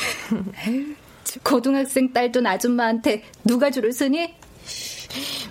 고등학생 1.45 2.13
딸 2.13 2.33
둔 2.33 2.47
아줌마한테 2.47 3.23
누가 3.45 3.71
줄을 3.71 3.93
서니? 3.93 4.35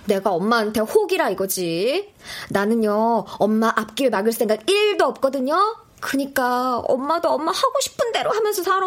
내가 0.06 0.30
엄마한테 0.30 0.80
혹이라 0.80 1.30
이거지. 1.30 2.12
나는요, 2.50 3.24
엄마 3.38 3.72
앞길 3.74 4.10
막을 4.10 4.32
생각 4.32 4.64
1도 4.66 5.02
없거든요? 5.02 5.76
그니까 6.00 6.78
엄마도 6.78 7.28
엄마 7.30 7.50
하고 7.50 7.80
싶은 7.80 8.12
대로 8.12 8.30
하면서 8.30 8.62
살아. 8.62 8.86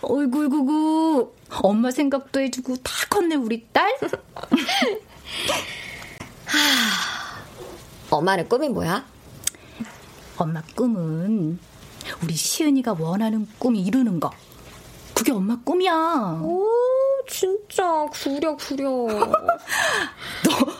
어이구이구구. 0.00 1.32
엄마 1.62 1.90
생각도 1.90 2.40
해주고 2.40 2.76
다 2.76 2.92
컸네, 3.08 3.36
우리 3.36 3.66
딸? 3.72 3.96
하, 6.46 8.16
엄마는 8.16 8.48
꿈이 8.48 8.68
뭐야? 8.68 9.04
엄마 10.38 10.62
꿈은 10.74 11.58
우리 12.22 12.34
시은이가 12.34 12.96
원하는 12.98 13.46
꿈 13.58 13.74
이루는 13.76 14.20
거. 14.20 14.30
그게 15.14 15.32
엄마 15.32 15.58
꿈이야. 15.64 16.40
오, 16.42 16.64
진짜 17.28 18.06
구려 18.12 18.54
구려. 18.56 18.86
너 20.44 20.72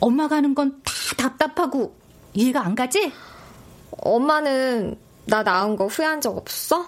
엄마가 0.00 0.36
하는 0.36 0.54
건 0.54 0.80
다 1.16 1.28
답답하고 1.38 1.94
이해가 2.32 2.64
안 2.64 2.74
가지? 2.74 3.12
엄마는 3.90 4.96
나 5.26 5.42
낳은 5.42 5.76
거 5.76 5.86
후회한 5.86 6.20
적 6.20 6.36
없어? 6.36 6.86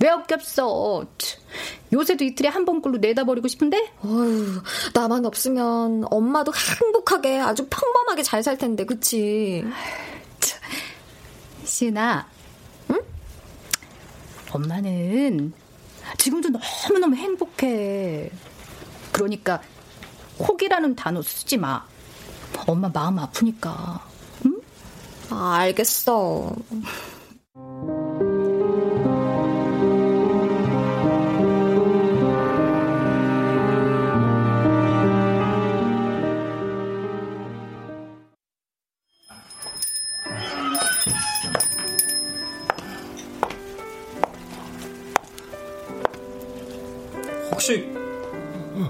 왜 0.00 0.10
없겠어? 0.10 1.04
요새도 1.92 2.24
이틀에 2.24 2.48
한 2.48 2.64
번꼴로 2.64 2.98
내다버리고 2.98 3.48
싶은데? 3.48 3.92
어휴, 4.02 4.60
나만 4.92 5.24
없으면 5.26 6.04
엄마도 6.10 6.52
행복하게 6.80 7.40
아주 7.40 7.66
평범하게 7.68 8.22
잘 8.22 8.42
살 8.42 8.58
텐데, 8.58 8.84
그치? 8.84 9.64
시은아, 11.64 12.26
응? 12.90 13.00
엄마는 14.52 15.52
지금도 16.18 16.50
너무너무 16.50 17.16
행복해. 17.16 18.30
그러니까 19.12 19.60
혹이라는 20.38 20.94
단어 20.94 21.22
쓰지 21.22 21.56
마. 21.56 21.84
엄마 22.66 22.88
마음 22.88 23.18
아프니까. 23.18 24.06
응? 24.46 24.60
아, 25.30 25.54
알겠어. 25.58 26.54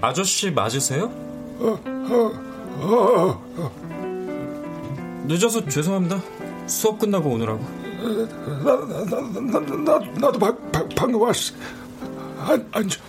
아저씨 0.04 0.50
맞으세요? 0.50 1.10
늦어서 5.26 5.66
죄송합니다. 5.66 6.20
수업 6.66 6.98
끝나고 6.98 7.30
오느라고. 7.30 7.64
나, 8.64 8.76
나, 8.76 9.04
나, 9.04 9.60
나, 9.60 9.60
나, 9.60 9.98
나도 10.20 10.38
바, 10.38 10.54
바, 10.70 10.86
방금 10.94 11.22
왔어. 11.22 11.54
안, 12.38 12.68
앉아. 12.72 13.00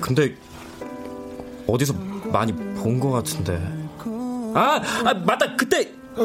근데 0.00 0.36
어디서 1.66 1.94
많이 2.32 2.52
본 2.52 2.98
것 3.00 3.10
같은데. 3.10 3.56
아, 4.54 4.80
아 5.04 5.14
맞다. 5.14 5.56
그때 5.56 5.90
어, 6.16 6.22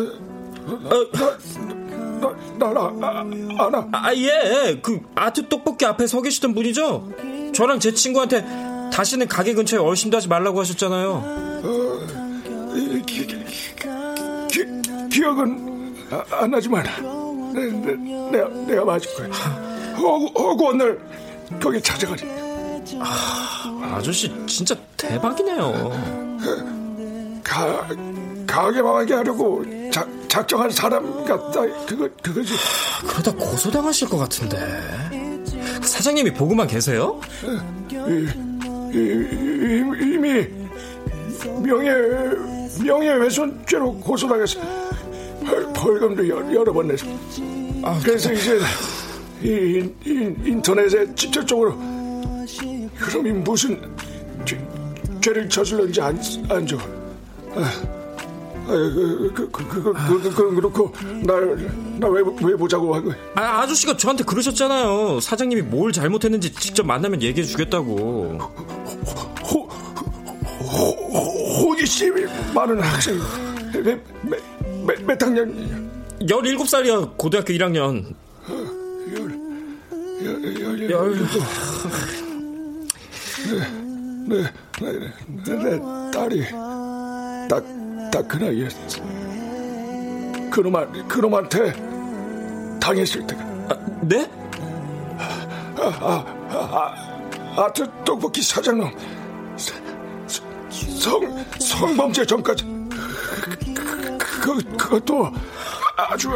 나, 2.60 2.74
나, 2.74 2.92
나, 2.92 3.64
아나. 3.64 3.88
아, 3.94 4.14
예. 4.16 4.80
그 4.82 5.00
아트 5.16 5.48
떡볶이 5.48 5.86
앞에 5.86 6.06
서 6.08 6.22
계시던 6.22 6.54
분이죠? 6.54 7.12
저랑 7.54 7.80
제 7.80 7.94
친구한테 7.94 8.46
다시는 8.94 9.28
가게 9.28 9.54
근처에 9.54 9.80
얼씬도 9.80 10.18
하지 10.18 10.28
말라고 10.28 10.60
하셨잖아요. 10.60 11.10
어, 11.64 12.00
기, 13.06 13.26
기, 13.26 13.38
기, 15.10 15.24
억은 15.24 15.96
안 16.32 16.52
나지만 16.52 16.84
내, 17.54 17.62
내, 17.72 17.96
내가, 18.32 18.50
내가 18.50 18.86
맞을 18.86 19.14
거야. 19.16 19.30
허구 19.98 20.66
오늘 20.66 21.00
거기 21.62 21.82
찾아가니. 21.82 22.22
아, 23.00 23.96
아저씨 23.96 24.32
진짜 24.48 24.76
대박이네요. 24.98 26.30
가, 27.50 27.88
가게 28.46 28.80
망하게 28.80 29.16
하려고 29.16 29.64
자, 29.92 30.08
작정한 30.28 30.70
사람 30.70 31.26
같다. 31.26 31.62
그거 31.88 32.08
그거지. 32.22 32.54
그러다 33.08 33.32
고소당하실 33.34 34.08
것 34.08 34.18
같은데. 34.18 34.58
사장님이 35.82 36.32
보고만 36.32 36.68
계세요? 36.68 37.20
이, 37.92 38.28
이, 38.94 39.84
이미 40.00 40.48
명예 41.64 41.92
명예훼손죄로 42.84 43.96
고소당해서 43.96 44.60
벌, 45.44 45.74
벌금도 45.74 46.30
여러, 46.54 46.72
번 46.72 46.88
내서 46.88 47.08
아, 47.82 48.00
그래서 48.04 48.32
이제 48.32 48.60
이, 49.42 49.90
이, 50.06 50.36
인터넷에 50.46 51.16
직접적으로 51.16 51.76
그럼이 53.00 53.32
무슨 53.32 53.82
죄, 54.46 54.60
죄를 55.20 55.50
저질렀는지 55.50 56.02
안, 56.02 56.20
안 56.50 56.68
줘. 56.68 56.78
아. 56.78 56.99
그, 58.68 59.32
그, 59.34 59.50
그, 59.52 59.68
그, 59.68 59.94
그, 59.94 60.36
그, 60.36 60.56
그렇고, 60.56 60.94
날, 61.24 61.58
나왜 62.00 62.22
왜 62.44 62.56
보자고 62.56 62.94
한 62.94 63.04
거야? 63.06 63.16
아, 63.36 63.62
아저씨가 63.62 63.98
저한테 63.98 64.24
그러셨잖아요. 64.24 65.20
사장님이 65.20 65.64
뭘 65.64 65.92
잘못했는지 65.92 66.52
직접 66.54 66.86
만나면 66.86 67.22
얘기해 67.22 67.46
주겠다고. 67.48 68.38
호, 69.44 69.70
호, 70.62 70.92
호기심이 71.64 72.26
많은 72.54 72.80
학생. 72.80 73.18
몇, 73.74 74.00
몇, 74.22 74.40
몇, 74.86 75.02
몇 75.04 75.22
학년? 75.24 75.90
17살이야, 76.22 77.18
고등학교 77.18 77.54
1학년. 77.54 78.14
열, 80.26 80.44
열, 80.44 80.62
열, 80.62 80.92
열, 80.92 81.18
네, 84.28 84.44
네, 84.82 84.92
네, 85.46 85.56
내 85.64 85.82
딸이 86.12 86.46
딱 87.50 87.64
딱 88.12 88.28
그 88.28 88.38
나이에 88.38 88.68
그놈한 90.50 91.08
그놈한테 91.08 91.74
당했을 92.80 93.26
때가 93.28 93.42
아, 93.70 93.78
네? 94.02 94.30
아, 95.78 95.94
아, 96.02 96.26
아, 96.50 97.64
아트 97.64 97.86
떡볶이 98.04 98.42
사장님 98.42 98.90
성 100.68 101.46
성범죄 101.60 102.26
전까지 102.26 102.64
그, 103.40 103.58
그, 104.44 104.78
그것도 104.78 105.32
아주 105.96 106.32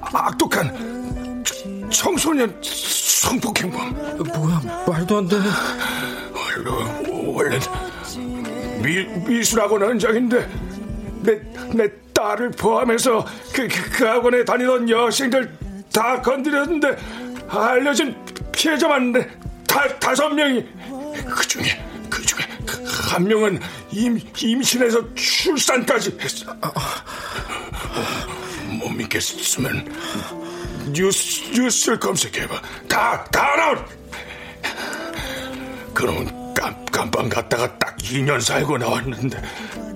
악독한 0.00 1.44
청소년 1.90 2.56
성폭행범 2.62 4.16
뭐야 4.34 4.84
말도 4.86 5.18
안 5.18 5.28
돼. 5.28 5.36
원래 7.26 7.58
미, 8.84 9.04
미술학원 9.26 9.82
원장인데 9.82 10.48
내, 11.22 11.40
내 11.72 11.88
딸을 12.12 12.50
포함해서 12.52 13.26
그, 13.52 13.66
그, 13.66 13.90
그 13.90 14.04
학원에 14.04 14.44
다니던 14.44 14.88
여학생들 14.88 15.56
다 15.92 16.20
건드렸는데 16.20 16.96
알려진 17.48 18.14
피해자만 18.52 19.12
다, 19.66 19.88
다섯 19.98 20.28
명이 20.28 20.64
그 21.26 21.48
중에 21.48 21.84
그 22.10 22.22
중에 22.22 22.40
한 23.10 23.24
명은 23.26 23.60
임, 23.90 24.20
임신해서 24.40 25.14
출산까지 25.14 26.18
했어. 26.20 26.54
못 28.68 28.90
믿겠으면 28.90 29.92
뉴스, 30.92 31.50
뉴스를 31.52 31.98
검색해봐. 31.98 32.60
다, 32.88 33.24
다 33.24 33.56
나온! 33.56 33.84
그놈은 35.94 36.43
깜, 36.64 36.84
깜빵 36.86 37.28
갔다가 37.28 37.78
딱 37.78 37.96
2년 37.98 38.40
살고 38.40 38.78
나왔는데 38.78 39.42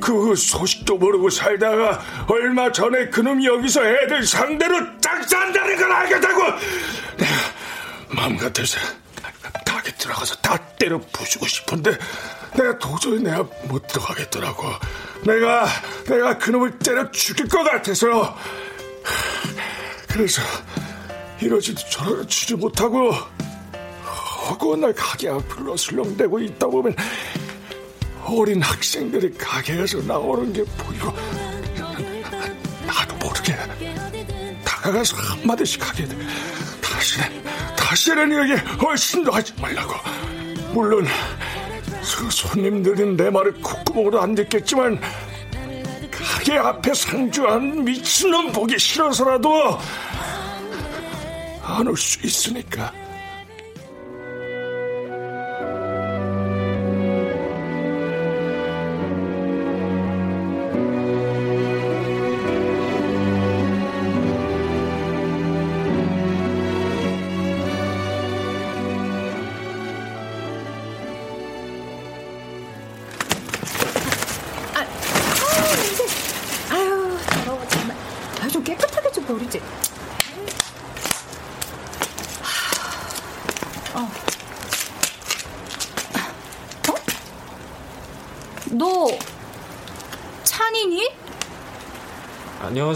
그 0.00 0.34
소식도 0.36 0.98
모르고 0.98 1.30
살다가 1.30 2.00
얼마 2.28 2.70
전에 2.70 3.08
그놈이 3.08 3.46
여기서 3.46 3.84
애들 3.86 4.26
상대로 4.26 4.78
짝짠다는 5.00 5.76
걸 5.76 5.92
알게 5.92 6.20
되고! 6.20 6.42
내가 7.16 7.32
마음 8.10 8.36
같아서 8.36 8.78
가게 9.64 9.92
들어가서 9.92 10.34
다 10.36 10.58
때려 10.78 11.00
부수고 11.12 11.46
싶은데 11.46 11.96
내가 12.54 12.78
도저히 12.78 13.20
내가 13.20 13.44
못 13.64 13.86
들어가겠더라고. 13.86 14.64
내가 15.24 15.66
내가 16.06 16.36
그놈을 16.36 16.78
때려 16.78 17.10
죽일 17.10 17.48
것 17.48 17.62
같아서. 17.62 18.36
그래서 20.08 20.42
이러지도 21.40 21.80
저러지도 21.88 22.56
못하고 22.56 23.14
허구한 24.48 24.80
날 24.80 24.94
가게 24.94 25.28
앞으로 25.28 25.76
슬렁대고 25.76 26.40
있다 26.40 26.66
보면 26.68 26.94
어린 28.24 28.62
학생들이 28.62 29.34
가게에서 29.34 29.98
나오는 30.02 30.52
게 30.52 30.64
보이고 30.64 31.12
나도 32.86 33.14
모르게 33.16 33.54
다가가서 34.64 35.16
한마디씩 35.16 35.86
하게 35.86 36.04
돼. 36.06 36.16
다시는 36.82 37.44
다시는 37.76 38.32
여기 38.32 38.52
훨씬도 38.82 39.32
하지 39.32 39.52
말라고. 39.60 39.94
물론 40.72 41.06
그 42.18 42.30
손님들은 42.30 43.16
내 43.16 43.30
말을 43.30 43.52
콧구멍으로 43.62 44.20
안 44.20 44.34
듣겠지만 44.34 45.00
가게 46.10 46.58
앞에 46.58 46.92
상주한 46.94 47.84
미친놈 47.84 48.52
보기 48.52 48.78
싫어서라도 48.78 49.78
안 51.62 51.86
올 51.86 51.96
수 51.96 52.18
있으니까 52.26 52.92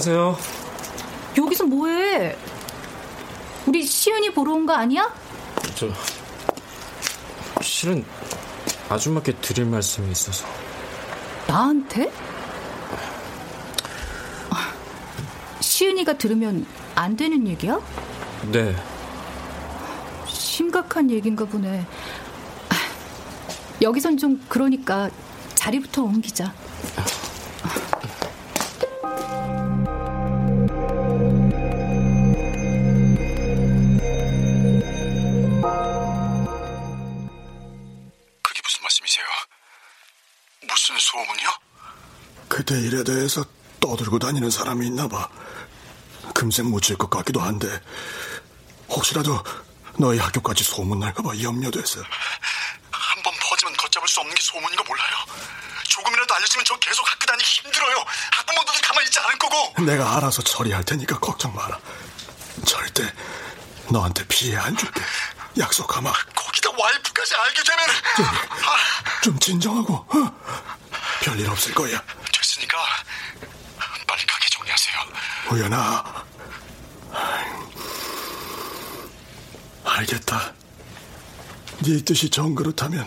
안녕하세요. 0.05 0.37
여기서 1.39 1.65
뭐해? 1.65 2.37
우리 3.67 3.85
시은이 3.85 4.31
보러 4.35 4.53
온 4.53 4.67
거 4.67 4.73
아니야? 4.75 5.09
저 5.77 5.89
실은 7.63 8.05
아줌마께 8.89 9.37
드릴 9.37 9.65
말씀이 9.67 10.11
있어서. 10.11 10.45
나한테? 11.47 12.11
시은이가 15.61 16.19
들으면 16.19 16.67
안 16.97 17.17
되는 17.17 17.47
얘기야? 17.47 17.79
네. 18.51 18.75
심각한 20.27 21.11
얘긴가 21.13 21.45
보네. 21.45 21.87
여기선 23.81 24.19
좀 24.19 24.45
그러니까 24.49 25.09
자리부터 25.55 26.03
옮기자. 26.03 26.53
떠들고 43.93 44.19
다니는 44.19 44.49
사람이 44.51 44.87
있나 44.87 45.07
봐. 45.07 45.29
금생 46.35 46.71
못질것 46.71 47.11
같기도 47.11 47.41
한데 47.41 47.69
혹시라도 48.89 49.43
너희 49.99 50.19
학교까지 50.19 50.65
소문 50.65 50.99
날까 51.01 51.23
봐 51.23 51.31
염려돼서. 51.43 52.01
한 52.91 53.23
번 53.23 53.33
퍼지면 53.41 53.77
걷잡을 53.77 54.09
수 54.09 54.21
없는 54.21 54.35
게 54.35 54.43
소문인 54.43 54.75
거 54.77 54.83
몰라요? 54.85 55.15
조금이라도 55.89 56.35
알려지면 56.35 56.65
저 56.65 56.75
계속 56.79 57.07
학교 57.11 57.27
다니기 57.27 57.45
힘들어요. 57.63 57.97
학부모들도 58.33 58.81
가만히 58.83 59.07
있지 59.07 59.19
않을 59.21 59.39
거고. 59.39 59.83
내가 59.83 60.17
알아서 60.17 60.41
처리할 60.43 60.83
테니까 60.85 61.19
걱정 61.19 61.55
마라. 61.55 61.79
절대 62.67 63.13
너한테 63.91 64.27
피해 64.27 64.57
안 64.57 64.75
줄게. 64.77 65.01
약속하마. 65.59 66.11
거기다 66.35 66.71
와이프까지 66.77 67.35
알게 67.35 67.63
되면 67.63 67.87
좀, 68.17 68.27
좀 69.23 69.39
진정하고 69.39 69.95
어? 69.95 70.41
별일 71.21 71.49
없을 71.51 71.75
거야. 71.75 72.03
됐으니까 72.33 72.79
빨리 74.09 74.27
가게 74.27 74.49
정리하세요. 74.49 74.97
우연아. 75.53 76.03
알겠다. 79.85 80.55
네 81.85 82.03
뜻이 82.03 82.31
정 82.31 82.55
그렇다면 82.55 83.05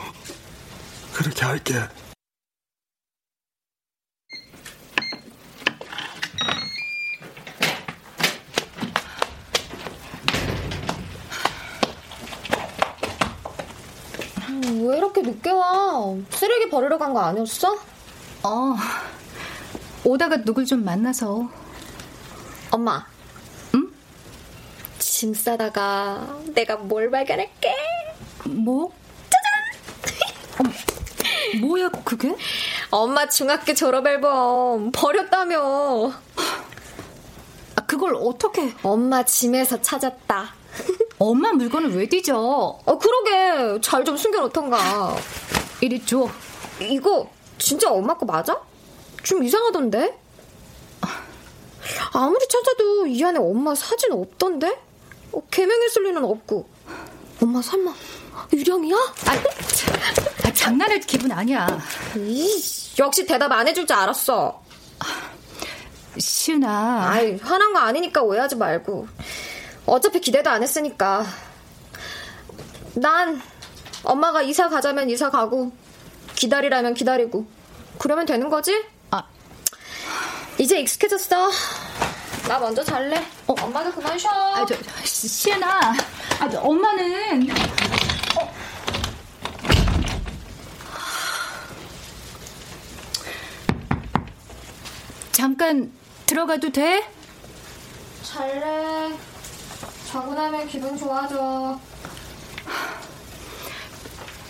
그렇게 1.13 1.43
할게. 1.43 1.73
왜 14.81 14.97
이렇게 14.97 15.21
늦게 15.21 15.51
와? 15.51 16.15
쓰레기 16.31 16.69
버리러 16.69 16.97
간 16.97 17.13
거 17.13 17.19
아니었어? 17.21 17.73
어, 18.43 18.75
오다가 20.03 20.37
누굴 20.43 20.65
좀 20.65 20.83
만나서. 20.83 21.49
엄마. 22.75 23.05
응? 23.73 23.89
짐 24.99 25.33
싸다가 25.33 26.27
내가 26.53 26.75
뭘 26.75 27.09
발견할게? 27.09 27.73
뭐? 28.47 28.91
짜잔! 29.29 30.67
어, 30.67 31.57
뭐야, 31.61 31.87
그게? 32.03 32.35
엄마 32.89 33.29
중학교 33.29 33.73
졸업 33.73 34.05
앨범 34.07 34.91
버렸다며. 34.91 36.11
아, 37.77 37.81
그걸 37.87 38.15
어떻게? 38.15 38.73
엄마 38.83 39.23
짐에서 39.23 39.81
찾았다. 39.81 40.53
엄마 41.17 41.53
물건을 41.53 41.95
왜 41.95 42.09
뒤져? 42.09 42.35
어, 42.37 42.97
그러게. 42.99 43.79
잘 43.79 44.03
좀 44.03 44.17
숨겨놓던가. 44.17 45.15
이리 45.79 46.05
줘. 46.05 46.27
이거 46.81 47.31
진짜 47.57 47.89
엄마 47.89 48.15
거 48.17 48.25
맞아? 48.25 48.59
좀 49.23 49.45
이상하던데? 49.45 50.24
아무리 52.13 52.47
찾아도 52.47 53.07
이 53.07 53.23
안에 53.23 53.39
엄마 53.39 53.75
사진 53.75 54.11
없던데? 54.11 54.77
어, 55.31 55.41
개명했을 55.51 56.03
리는 56.03 56.23
없고. 56.23 56.67
엄마 57.41 57.61
설마 57.61 57.93
유령이야? 58.53 58.95
아, 58.95 60.47
아 60.47 60.53
장난할 60.53 60.99
기분 61.01 61.31
아니야. 61.31 61.67
이, 62.15 62.49
역시 62.97 63.25
대답 63.25 63.51
안 63.51 63.67
해줄 63.67 63.85
줄 63.85 63.95
알았어. 63.95 64.63
시은아. 66.17 67.09
아이, 67.09 67.35
화난 67.37 67.73
거 67.73 67.79
아니니까 67.79 68.21
오해하지 68.21 68.55
말고. 68.55 69.07
어차피 69.85 70.19
기대도 70.19 70.49
안 70.49 70.63
했으니까. 70.63 71.25
난 72.93 73.41
엄마가 74.03 74.41
이사 74.41 74.69
가자면 74.69 75.09
이사 75.09 75.29
가고 75.29 75.71
기다리라면 76.35 76.93
기다리고 76.93 77.45
그러면 77.97 78.25
되는 78.25 78.49
거지? 78.49 78.83
아. 79.11 79.23
이제 80.57 80.79
익숙해졌어. 80.79 81.49
나 82.47 82.59
먼저 82.59 82.83
잘래. 82.83 83.17
어. 83.47 83.55
엄마도 83.59 83.91
그만 83.91 84.17
쉬어. 84.17 84.31
아, 84.31 84.65
저, 84.65 84.75
시은아. 85.03 85.93
아, 86.39 86.49
저, 86.49 86.59
엄마는. 86.61 87.49
어. 88.39 88.53
잠깐 95.31 95.91
들어가도 96.25 96.71
돼? 96.71 97.05
잘래. 98.23 99.13
자고 100.09 100.33
나면 100.33 100.67
기분 100.67 100.97
좋아져. 100.97 101.79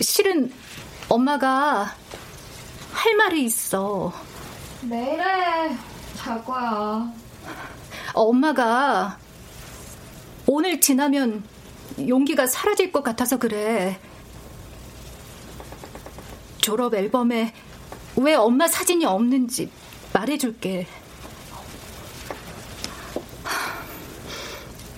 실은 0.00 0.52
엄마가 1.08 1.94
할 2.92 3.16
말이 3.16 3.44
있어. 3.44 4.12
내일에 4.82 5.76
잘 6.26 6.44
거야. 6.44 7.08
엄마가 8.12 9.16
오늘 10.48 10.80
지나면 10.80 11.44
용기가 12.08 12.48
사라질 12.48 12.90
것 12.90 13.04
같아서 13.04 13.38
그래. 13.38 14.00
졸업 16.58 16.94
앨범에 16.94 17.54
왜 18.16 18.34
엄마 18.34 18.66
사진이 18.66 19.04
없는지 19.04 19.70
말해줄게. 20.12 20.88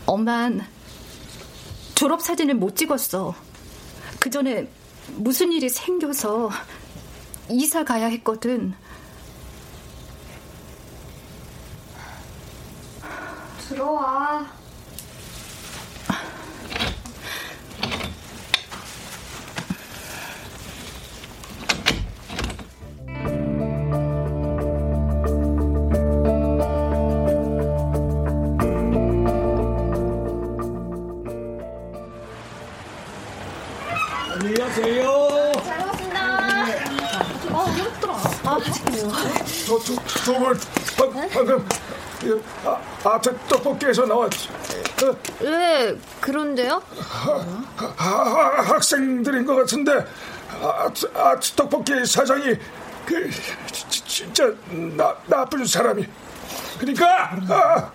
엄만 0.06 0.66
졸업 1.94 2.22
사진을 2.22 2.54
못 2.54 2.74
찍었어. 2.74 3.34
그 4.18 4.30
전에 4.30 4.66
무슨 5.16 5.52
일이 5.52 5.68
생겨서 5.68 6.48
이사 7.50 7.84
가야 7.84 8.06
했거든. 8.06 8.74
들어와. 13.78 14.44
안녕하세요. 34.40 35.52
잘 35.64 35.78
먹었습니다. 35.78 36.18
아, 37.50 37.64
힘들어. 37.74 38.14
아, 38.14 38.58
저, 39.66 39.78
저, 39.78 40.24
저걸 40.24 40.56
방금 41.32 41.60
아, 41.60 41.87
아트 43.04 43.36
떡볶이에서 43.48 44.04
나왔지. 44.06 44.48
어, 45.04 45.16
왜 45.40 45.96
그런데요? 46.20 46.82
하, 46.98 47.84
하, 47.96 48.62
학생들인 48.62 49.46
것 49.46 49.54
같은데 49.54 50.04
아트, 50.60 51.06
아트 51.14 51.52
떡볶이 51.52 52.04
사장이 52.04 52.56
그 53.06 53.30
지, 53.70 54.04
진짜 54.04 54.52
나, 54.96 55.14
나쁜 55.26 55.64
사람이. 55.64 56.06
그러니까 56.80 57.30
아, 57.48 57.90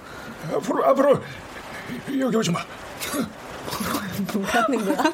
앞으로 0.55 0.85
앞으로 0.85 1.21
여기 2.19 2.37
오지 2.37 2.51
마. 2.51 2.59
뭐라는 4.33 4.85
거야? 4.85 5.13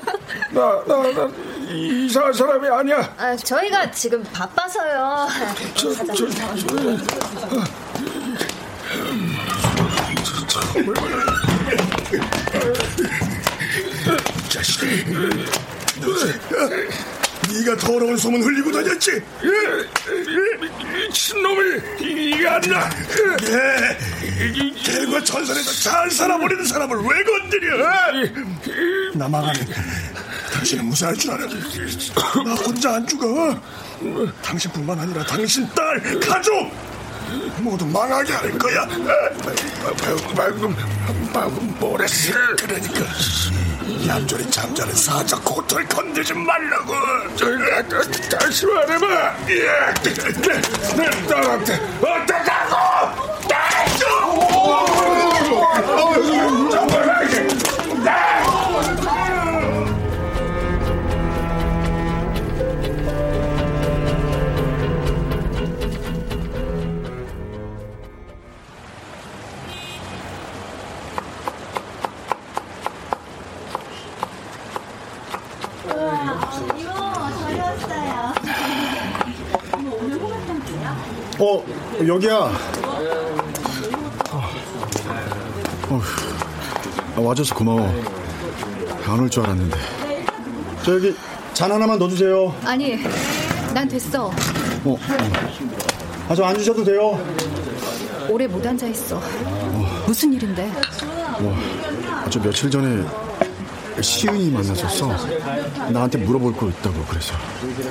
나, 0.52 0.84
나, 0.86 1.12
나 1.12 1.32
이상한 1.70 2.34
사람이 2.34 2.68
아니야. 2.68 3.14
아, 3.18 3.36
저희가 3.36 3.90
지금 3.92 4.24
바빠서요. 4.24 5.28
저, 5.76 5.94
저, 5.94 6.06
저, 6.14 6.28
자식이 14.50 15.06
네가 17.52 17.78
더러운 17.78 18.18
소문 18.18 18.42
흘리고 18.44 18.72
다녔지? 18.72 19.22
미친놈이 20.92 21.82
이게 22.00 22.48
안 22.48 22.62
나. 22.62 22.90
네, 23.42 23.98
개과 24.84 25.24
천선에서 25.24 25.90
잘 25.90 26.12
살아버리는 26.12 26.64
사람을 26.66 26.98
왜 26.98 27.24
건드려? 27.24 27.78
나 29.16 29.28
망하면 29.28 29.68
당신은 30.54 30.86
무사할 30.86 31.16
줄 31.16 31.32
알아. 31.32 31.48
나 31.48 32.54
혼자 32.56 32.96
안 32.96 33.08
죽어. 33.08 33.60
당신뿐만 34.42 35.00
아니라 35.00 35.26
당신 35.26 35.68
딸, 35.74 36.20
가족 36.20 36.72
모두 37.58 37.86
망하게 37.86 38.34
할 38.34 38.58
거야. 38.58 38.86
방금 40.36 40.76
방금 41.34 41.76
뭐랬어? 41.80 42.34
그러니까 42.58 43.06
얌전히 44.08 44.50
잠자는 44.50 44.94
사자 44.94 45.38
코털 45.40 45.86
건들지 45.88 46.34
말라고. 46.34 46.94
다시 48.30 48.66
말해봐. 48.66 49.36
예, 49.50 49.94
내, 50.04 50.62
내 50.96 51.28
딸한테 51.28 51.74
어떡하고? 52.02 53.30
어, 81.40 81.64
여기야. 82.06 82.36
어, 85.90 86.02
어, 87.16 87.22
와줘서 87.22 87.56
고마워. 87.56 87.82
안 89.08 89.20
올 89.20 89.30
줄 89.30 89.44
알았는데. 89.44 89.78
저 90.84 90.94
여기 90.96 91.16
잔 91.54 91.72
하나만 91.72 91.98
넣어주세요. 91.98 92.54
아니, 92.64 92.98
난 93.74 93.88
됐어. 93.88 94.28
어, 94.28 94.32
어. 94.86 94.98
아, 96.30 96.36
저 96.36 96.44
앉으셔도 96.44 96.84
돼요. 96.84 97.20
오래 98.30 98.46
못 98.46 98.66
앉아 98.66 98.86
있어. 98.88 99.20
무슨 100.06 100.34
일인데? 100.34 100.72
뭐, 101.40 101.56
저 102.30 102.40
며칠 102.40 102.70
전에 102.70 103.04
시은이 104.00 104.52
만났었어. 104.52 105.10
나한테 105.92 106.20
물어볼 106.20 106.56
거 106.56 106.68
있다고 106.70 107.04
그래서. 107.10 107.34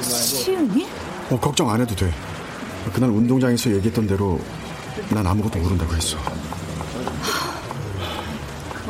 시은이? 0.03 0.87
어, 1.31 1.41
걱정 1.41 1.69
안 1.71 1.81
해도 1.81 1.95
돼. 1.97 2.13
그날 2.93 3.11
운동장에서 3.11 3.71
얘기했던 3.73 4.07
대로 4.07 4.41
난 5.11 5.27
아무것도 5.27 5.59
모른다고 5.59 5.95
했어. 5.95 6.19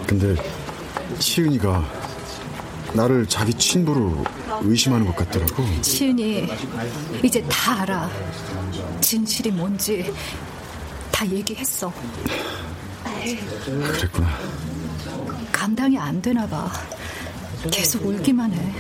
근데 0.07 0.35
시은이가 1.19 1.85
나를 2.95 3.27
자기 3.27 3.53
친부로 3.55 4.25
의심하는 4.63 5.07
것 5.07 5.15
같더라고. 5.17 5.65
시은이 5.83 6.49
이제 7.23 7.43
다 7.49 7.83
알아. 7.83 8.11
진실이 9.01 9.51
뭔지 9.51 10.13
다 11.11 11.27
얘기했어. 11.29 11.93
그랬구나. 13.65 14.29
감당이 15.53 15.99
안 15.99 16.21
되나 16.23 16.47
봐. 16.47 16.71
계속 17.71 18.07
울기만 18.07 18.53
해. 18.53 18.73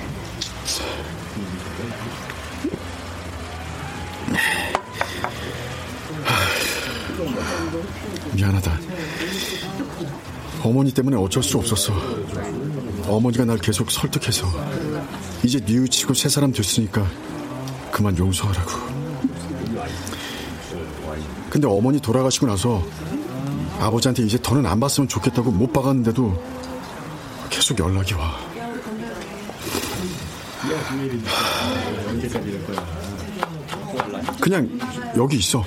미안하다. 8.34 8.78
어머니 10.62 10.92
때문에 10.92 11.16
어쩔 11.16 11.42
수 11.42 11.58
없었어. 11.58 11.92
어머니가 13.06 13.44
날 13.44 13.58
계속 13.58 13.90
설득해서 13.90 14.46
이제 15.42 15.60
뉘우치고 15.64 16.14
새 16.14 16.28
사람 16.28 16.52
됐으니까 16.52 17.06
그만 17.90 18.16
용서하라고. 18.18 18.70
근데 21.48 21.66
어머니 21.66 22.00
돌아가시고 22.00 22.46
나서 22.46 22.84
아버지한테 23.80 24.24
이제 24.24 24.38
더는 24.42 24.66
안 24.66 24.78
봤으면 24.80 25.08
좋겠다고 25.08 25.50
못 25.50 25.72
박았는데도 25.72 26.42
계속 27.48 27.78
연락이 27.78 28.14
와. 28.14 28.36
그냥 34.40 34.68
여기 35.16 35.36
있어. 35.36 35.64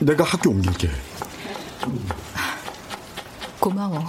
내가 0.00 0.24
학교 0.24 0.50
옮길게. 0.50 0.88
고마워. 3.58 4.02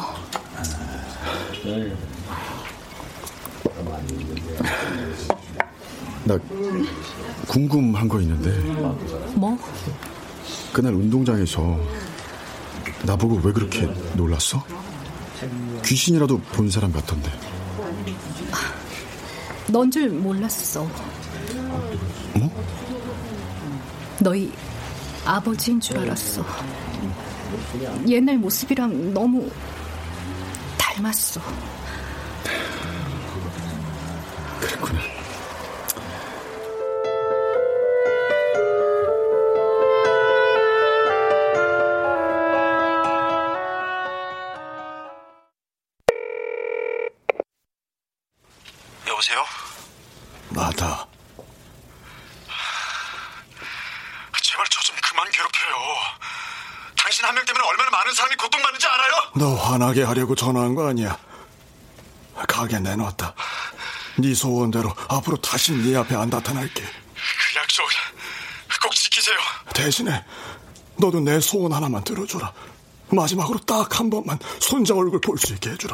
나 6.24 6.38
궁금한 7.48 8.08
거 8.08 8.22
있는데. 8.22 8.52
뭐? 9.34 9.58
그날 10.72 10.94
운동장에서 10.94 11.78
나보고 13.04 13.42
왜 13.44 13.52
그렇게 13.52 13.82
놀랐어? 14.16 14.64
귀신이라도 15.84 16.40
본 16.40 16.70
사람 16.70 16.92
같던데. 16.94 17.30
넌 19.68 19.92
줄 19.92 20.10
몰랐어. 20.10 20.88
뭐? 22.34 22.50
너희 24.20 24.52
아버지인 25.32 25.80
줄 25.80 25.98
알았어. 25.98 26.44
옛날 28.06 28.38
모습이랑 28.38 29.14
너무 29.14 29.50
닮았어. 30.78 31.40
나게 59.92 60.04
하려고 60.04 60.36
전화한 60.36 60.74
거 60.74 60.88
아니야. 60.88 61.18
가게 62.48 62.80
내놨다. 62.80 63.36
네 64.20 64.34
소원대로 64.34 64.94
앞으로 65.10 65.36
다시 65.38 65.74
네 65.74 65.98
앞에 65.98 66.16
안 66.16 66.30
나타날게. 66.30 66.82
그 66.82 67.60
약속 67.60 67.86
꼭 68.82 68.96
지키세요. 68.96 69.36
대신에 69.76 70.24
너도 70.98 71.20
내 71.20 71.42
소원 71.42 71.74
하나만 71.74 72.06
들어줘라. 72.06 72.54
마지막으로 73.10 73.60
딱 73.60 74.00
한 74.00 74.10
번만 74.10 74.40
손자 74.62 74.96
얼굴 74.96 75.20
볼 75.20 75.38
수 75.38 75.54
있게 75.56 75.72
해주라. 75.72 75.94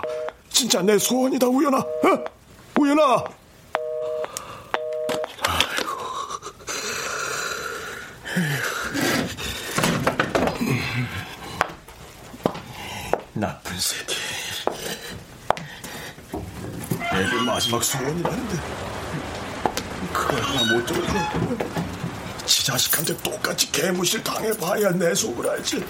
진짜 0.51 0.81
내 0.83 0.99
소원이다, 0.99 1.47
우연아. 1.47 1.77
어? 1.79 2.23
우연아. 2.79 3.23
나쁜 13.77 13.81
새끼. 13.81 14.15
애들 17.13 17.41
마지막 17.43 17.83
소원이라는데 17.83 18.57
그걸 20.13 20.41
하나 20.41 20.73
못 20.73 20.85
들어줘. 20.85 21.13
지 22.45 22.65
자식한테 22.65 23.17
똑같이 23.17 23.71
개무실 23.71 24.23
당해봐야 24.23 24.91
내 24.91 25.13
속을 25.13 25.49
알지. 25.49 25.85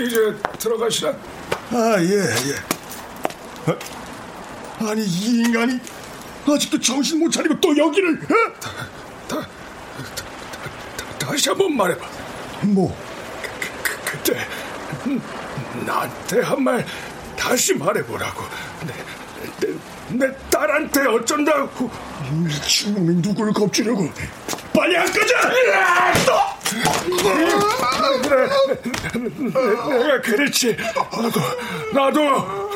이제 0.00 0.36
들어가시라. 0.58 1.10
아, 1.70 1.96
예, 2.00 2.08
예. 2.48 3.70
어? 3.70 3.78
아니, 4.90 5.04
이 5.04 5.40
인간이 5.40 5.78
아직도 6.48 6.80
정신 6.80 7.20
못 7.20 7.30
차리고 7.30 7.60
또 7.60 7.76
여기를, 7.76 8.20
어? 8.24 8.71
다, 11.42 11.44
다시 11.44 11.48
한번 11.48 11.76
말해봐. 11.76 12.06
뭐? 12.62 12.96
그, 13.42 13.68
그, 13.82 14.18
그때 14.18 14.46
나한테 15.84 16.40
한 16.42 16.60
말 16.62 16.86
다시 17.36 17.74
말해보라고. 17.74 18.44
내, 18.86 19.66
내, 19.66 20.26
내 20.26 20.36
딸한테 20.50 21.00
어쩐다고. 21.08 21.90
미친놈이 22.30 23.20
누굴 23.20 23.52
겁주려고. 23.52 24.08
빨리 24.72 24.96
안 24.96 25.06
꺼져! 25.06 25.34
내가 29.88 30.20
그랬지. 30.22 30.76
나도, 31.12 31.40
나도, 31.92 32.70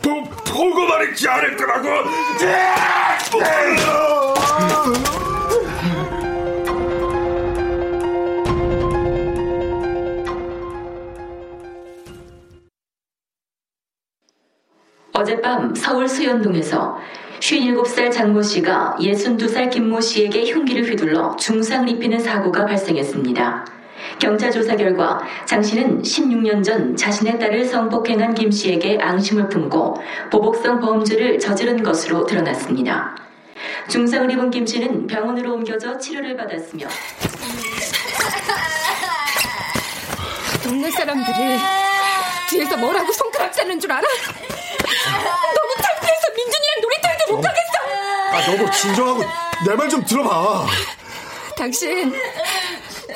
보, 0.00 0.24
보고 0.44 0.86
말했지 0.86 1.28
않을 1.28 1.56
거라고. 1.56 1.88
어젯밤 15.22 15.72
서울 15.72 16.08
수연동에서 16.08 16.98
57살 17.38 18.10
장모 18.10 18.42
씨가 18.42 18.96
62살 18.98 19.70
김모 19.70 20.00
씨에게 20.00 20.50
흉기를 20.50 20.84
휘둘러 20.90 21.36
중상을 21.36 21.88
입히는 21.88 22.18
사고가 22.18 22.66
발생했습니다. 22.66 23.64
경찰 24.18 24.50
조사 24.50 24.74
결과 24.74 25.20
장 25.46 25.62
씨는 25.62 26.02
16년 26.02 26.64
전 26.64 26.96
자신의 26.96 27.38
딸을 27.38 27.64
성폭행한 27.66 28.34
김 28.34 28.50
씨에게 28.50 28.98
앙심을 29.00 29.48
품고 29.48 29.94
보복성 30.30 30.80
범죄를 30.80 31.38
저지른 31.38 31.84
것으로 31.84 32.26
드러났습니다. 32.26 33.16
중상을 33.88 34.28
입은 34.28 34.50
김 34.50 34.66
씨는 34.66 35.06
병원으로 35.06 35.54
옮겨져 35.54 35.96
치료를 35.98 36.36
받았으며 36.36 36.88
동네 40.64 40.90
사람들이 40.90 41.36
뒤에서 42.50 42.76
뭐라고 42.76 43.12
손가락 43.12 43.52
자는 43.52 43.78
줄 43.78 43.90
알아? 43.90 44.02
너무 44.78 45.74
창피해서 45.82 46.30
민준이랑 46.36 46.80
놀이터에도 46.82 47.32
못 47.36 47.40
가겠어. 47.40 47.72
아, 48.32 48.52
여보, 48.52 48.70
진정하고 48.70 49.22
내 49.66 49.74
말 49.76 49.88
좀 49.88 50.04
들어봐. 50.04 50.66
당신 51.56 52.12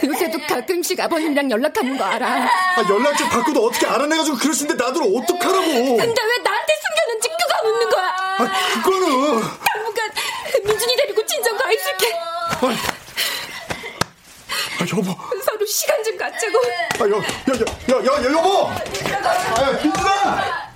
요새도 0.05 0.39
가끔씩 0.47 1.01
아버님이랑 1.01 1.51
연락하는 1.51 1.97
거 1.99 2.05
알아. 2.05 2.27
아, 2.29 2.85
연락처 2.89 3.27
바꿔도 3.29 3.65
어떻게 3.67 3.87
알아내가지고 3.87 4.37
그러시는데 4.37 4.83
나들 4.85 5.03
어떡하라고. 5.03 5.97
근데 5.97 6.23
왜 6.23 6.39
나한테 6.45 6.73
숨겼는지 6.85 7.29
그가 7.31 7.63
묻는 7.65 7.89
거야. 7.91 8.15
아, 8.39 8.83
그거는. 8.83 9.41
당분간 9.65 10.11
민준이 10.67 10.97
데리고 10.97 11.25
친정 11.27 11.57
가 11.57 11.73
있을게. 11.73 12.13
아, 12.15 12.59
아, 14.79 14.87
여보. 14.93 15.17
서로 15.43 15.67
시간 15.67 16.05
좀 16.05 16.17
갖자고. 16.19 16.59
아, 17.01 17.05
여, 17.09 17.17
야, 17.17 17.23
야, 17.91 17.97
야, 17.97 18.25
야, 18.25 18.33
여보! 18.33 18.69
아, 18.69 19.73
민준아! 19.83 20.67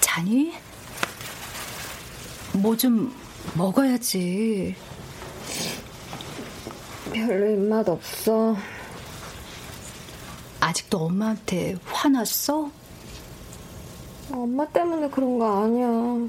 자니? 0.00 0.52
뭐 2.66 2.74
좀 2.76 3.14
먹어야지. 3.56 4.74
별로 7.12 7.48
입맛 7.52 7.88
없어. 7.88 8.56
아직도 10.58 10.98
엄마한테 10.98 11.76
화났어? 11.84 12.68
엄마 14.32 14.66
때문에 14.66 15.08
그런 15.10 15.38
거 15.38 15.62
아니야. 15.62 16.28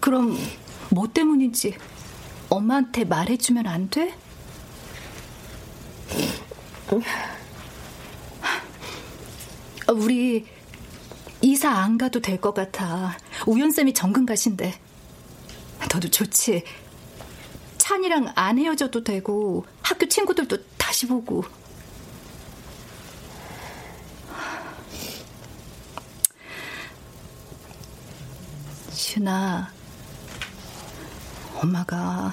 그럼 0.00 0.38
뭐 0.90 1.06
때문인지 1.06 1.76
엄마한테 2.48 3.04
말해주면 3.04 3.66
안 3.66 3.90
돼? 3.90 4.14
우리 9.92 10.46
이사 11.42 11.70
안 11.70 11.98
가도 11.98 12.20
될 12.20 12.40
것 12.40 12.54
같아. 12.54 13.18
우연쌤이 13.46 13.92
정근 13.92 14.24
가신대. 14.24 14.85
너도 15.92 16.08
좋지. 16.08 16.64
찬이랑 17.78 18.32
안 18.34 18.58
헤어져도 18.58 19.04
되고 19.04 19.64
학교 19.82 20.08
친구들도 20.08 20.58
다시 20.76 21.06
보고. 21.06 21.44
시은아, 28.90 29.72
엄마가 31.54 32.32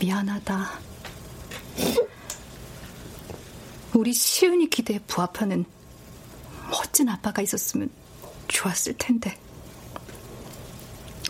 미안하다. 0.00 0.70
우리 3.94 4.12
시은이 4.12 4.70
기대에 4.70 4.98
부합하는 5.06 5.64
멋진 6.70 7.08
아빠가 7.08 7.42
있었으면 7.42 7.90
좋았을 8.48 8.94
텐데. 8.98 9.38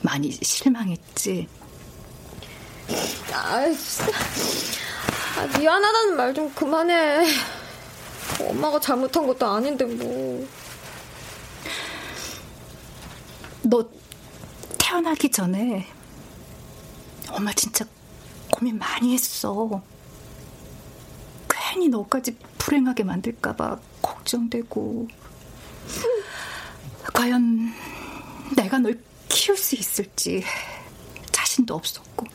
많이 0.07 0.31
실망했지. 0.31 1.49
아, 3.33 3.67
아 5.37 5.59
미안하다는 5.59 6.17
말 6.17 6.33
좀 6.33 6.53
그만해. 6.55 7.27
엄마가 8.41 8.79
잘못한 8.79 9.27
것도 9.27 9.45
아닌데 9.47 9.85
뭐. 9.85 10.47
너 13.63 13.85
태어나기 14.79 15.29
전에 15.31 15.87
엄마 17.31 17.53
진짜 17.53 17.85
고민 18.53 18.79
많이 18.79 19.13
했어. 19.13 19.83
괜히 21.49 21.89
너까지 21.89 22.37
불행하게 22.59 23.03
만들까봐 23.03 23.79
걱정되고. 24.03 25.09
과연 27.13 27.73
내가 28.57 28.79
널 28.79 29.01
키울 29.47 29.57
수 29.57 29.77
있을지 29.77 30.43
자신도 31.31 31.73
없었고. 31.73 32.27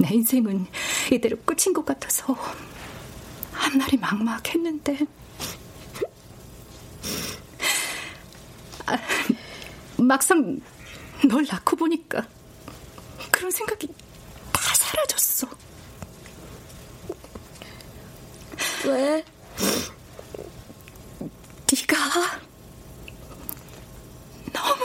내 0.00 0.14
인생은 0.14 0.66
이대로 1.12 1.36
끝인 1.44 1.74
것 1.74 1.84
같아서 1.84 2.34
한날이 3.52 3.98
막막했는데. 3.98 5.00
아, 8.86 8.98
막상 9.98 10.58
널 11.28 11.44
낳고 11.44 11.76
보니까 11.76 12.26
그런 13.30 13.50
생각이 13.50 13.88
다 14.52 14.74
사라졌어. 14.74 15.48
왜? 18.86 19.22
네가 21.70 22.46
너무 24.52 24.84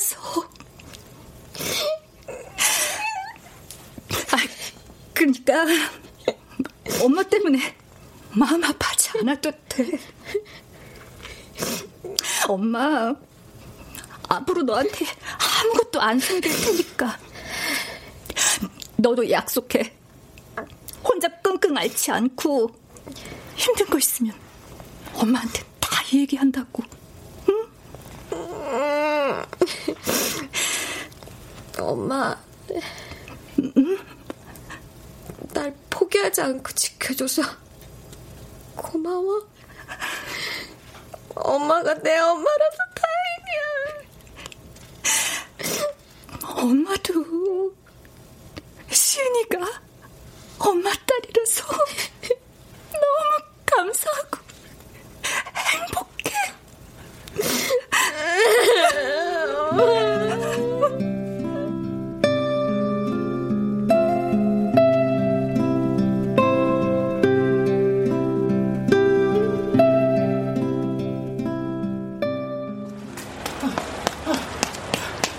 예뻐서. 0.00 0.16
아, 4.32 4.36
그러니까 5.12 5.64
엄마 7.02 7.22
때문에 7.22 7.76
마음 8.32 8.64
아파하지 8.64 9.18
않아도 9.20 9.52
돼. 9.68 9.98
엄마 12.48 13.14
앞으로 14.28 14.62
너한테 14.62 15.06
아무것도 15.62 16.00
안 16.00 16.18
생길 16.18 16.50
테니까 16.50 17.18
너도 18.96 19.28
약속해. 19.30 19.94
혼자 21.04 21.28
끙끙 21.28 21.76
앓지 21.76 22.10
않고 22.10 22.70
힘든 23.56 23.86
거 23.86 23.98
있으면 23.98 24.34
엄마한테 25.14 25.62
다 25.80 26.02
얘기한다고. 26.12 26.82
응? 27.48 27.68
엄마. 31.78 32.36
응? 33.58 33.98
날 35.52 35.74
포기하지 35.90 36.40
않고 36.42 36.72
지켜줘서 36.72 37.42
고마워. 38.76 39.48
엄마가 41.34 41.94
내 41.94 42.18
엄마라서 42.18 42.78
다행이야. 42.94 44.00
엄마도 46.62 47.74
시은이가 48.90 49.58
엄마 50.58 50.90
딸이라서 50.90 51.64
너무 52.92 53.40
감사하고 53.66 54.38
행복해. 55.56 56.30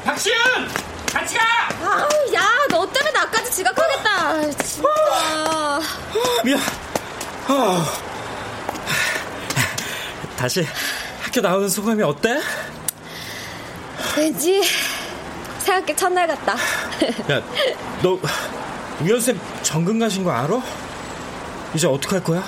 박시은! 0.06 0.36
같이 1.08 1.38
가! 1.38 1.44
아우, 1.84 2.34
야, 2.34 2.42
너 2.70 2.86
때문에 2.92 3.12
나까지 3.12 3.52
지각하겠다. 3.52 4.52
진짜. 4.64 4.88
미안. 6.44 6.60
어. 7.48 7.84
다시 10.38 10.66
학교 11.22 11.42
나오는 11.42 11.70
소감이 11.70 12.02
어때? 12.04 12.40
왠지 14.26 14.62
새학기 15.58 15.96
첫날 15.96 16.28
같다. 16.28 16.54
야, 16.54 17.42
너 18.04 18.20
우연쌤 19.02 19.40
정근 19.64 19.98
가신 19.98 20.24
거 20.24 20.30
알아? 20.30 20.62
이제 21.74 21.88
어떻게 21.88 22.16
할 22.18 22.24
거야? 22.24 22.44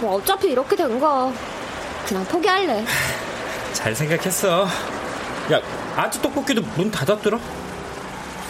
뭐 0.00 0.16
어차피 0.16 0.48
이렇게 0.48 0.74
된 0.74 0.98
거 0.98 1.30
그냥 2.06 2.24
포기할래. 2.24 2.82
잘 3.74 3.94
생각했어. 3.94 4.66
야, 5.52 5.60
아직 5.96 6.22
떡볶이도 6.22 6.62
문 6.76 6.90
닫았더라? 6.90 7.38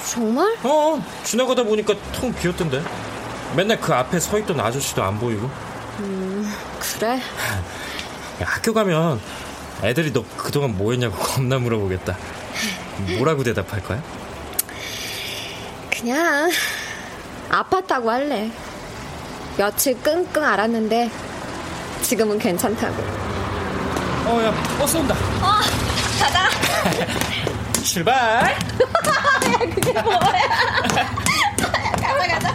정말? 0.09 0.57
어, 0.62 1.05
지나가다 1.24 1.64
보니까 1.64 1.95
텅 2.12 2.33
비었던데. 2.33 2.80
맨날 3.57 3.80
그 3.80 3.93
앞에 3.93 4.20
서 4.20 4.39
있던 4.39 4.61
아저씨도 4.61 5.03
안 5.03 5.18
보이고. 5.18 5.51
음, 5.99 6.49
그래? 6.78 7.14
야, 7.16 7.20
학교 8.45 8.72
가면 8.72 9.20
애들이 9.83 10.12
너 10.12 10.24
그동안 10.37 10.76
뭐 10.76 10.93
했냐고 10.93 11.16
겁나 11.22 11.59
물어보겠다. 11.59 12.16
뭐라고 13.16 13.43
대답할 13.43 13.83
거야? 13.83 14.03
그냥 15.91 16.51
아팠다고 17.51 18.07
할래. 18.07 18.51
며칠 19.57 20.01
끙끙 20.01 20.43
앓았는데 20.43 21.11
지금은 22.03 22.39
괜찮다고. 22.39 23.03
어, 24.24 24.43
야, 24.45 24.53
버스 24.78 24.97
온다. 24.97 25.14
어, 25.41 25.61
가자. 26.20 26.49
출발! 27.83 28.12
야, 28.53 28.57
그게 29.59 29.93
뭐야? 29.93 30.16
가자, 32.01 32.26
가자. 32.28 32.55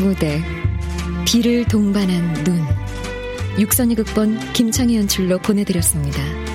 무대 0.00 0.42
비를 1.26 1.64
동반한 1.64 2.44
눈 2.44 2.60
육선이 3.58 3.96
극본 3.96 4.52
김창희 4.52 4.96
연출로 4.96 5.38
보내드렸습니다. 5.38 6.47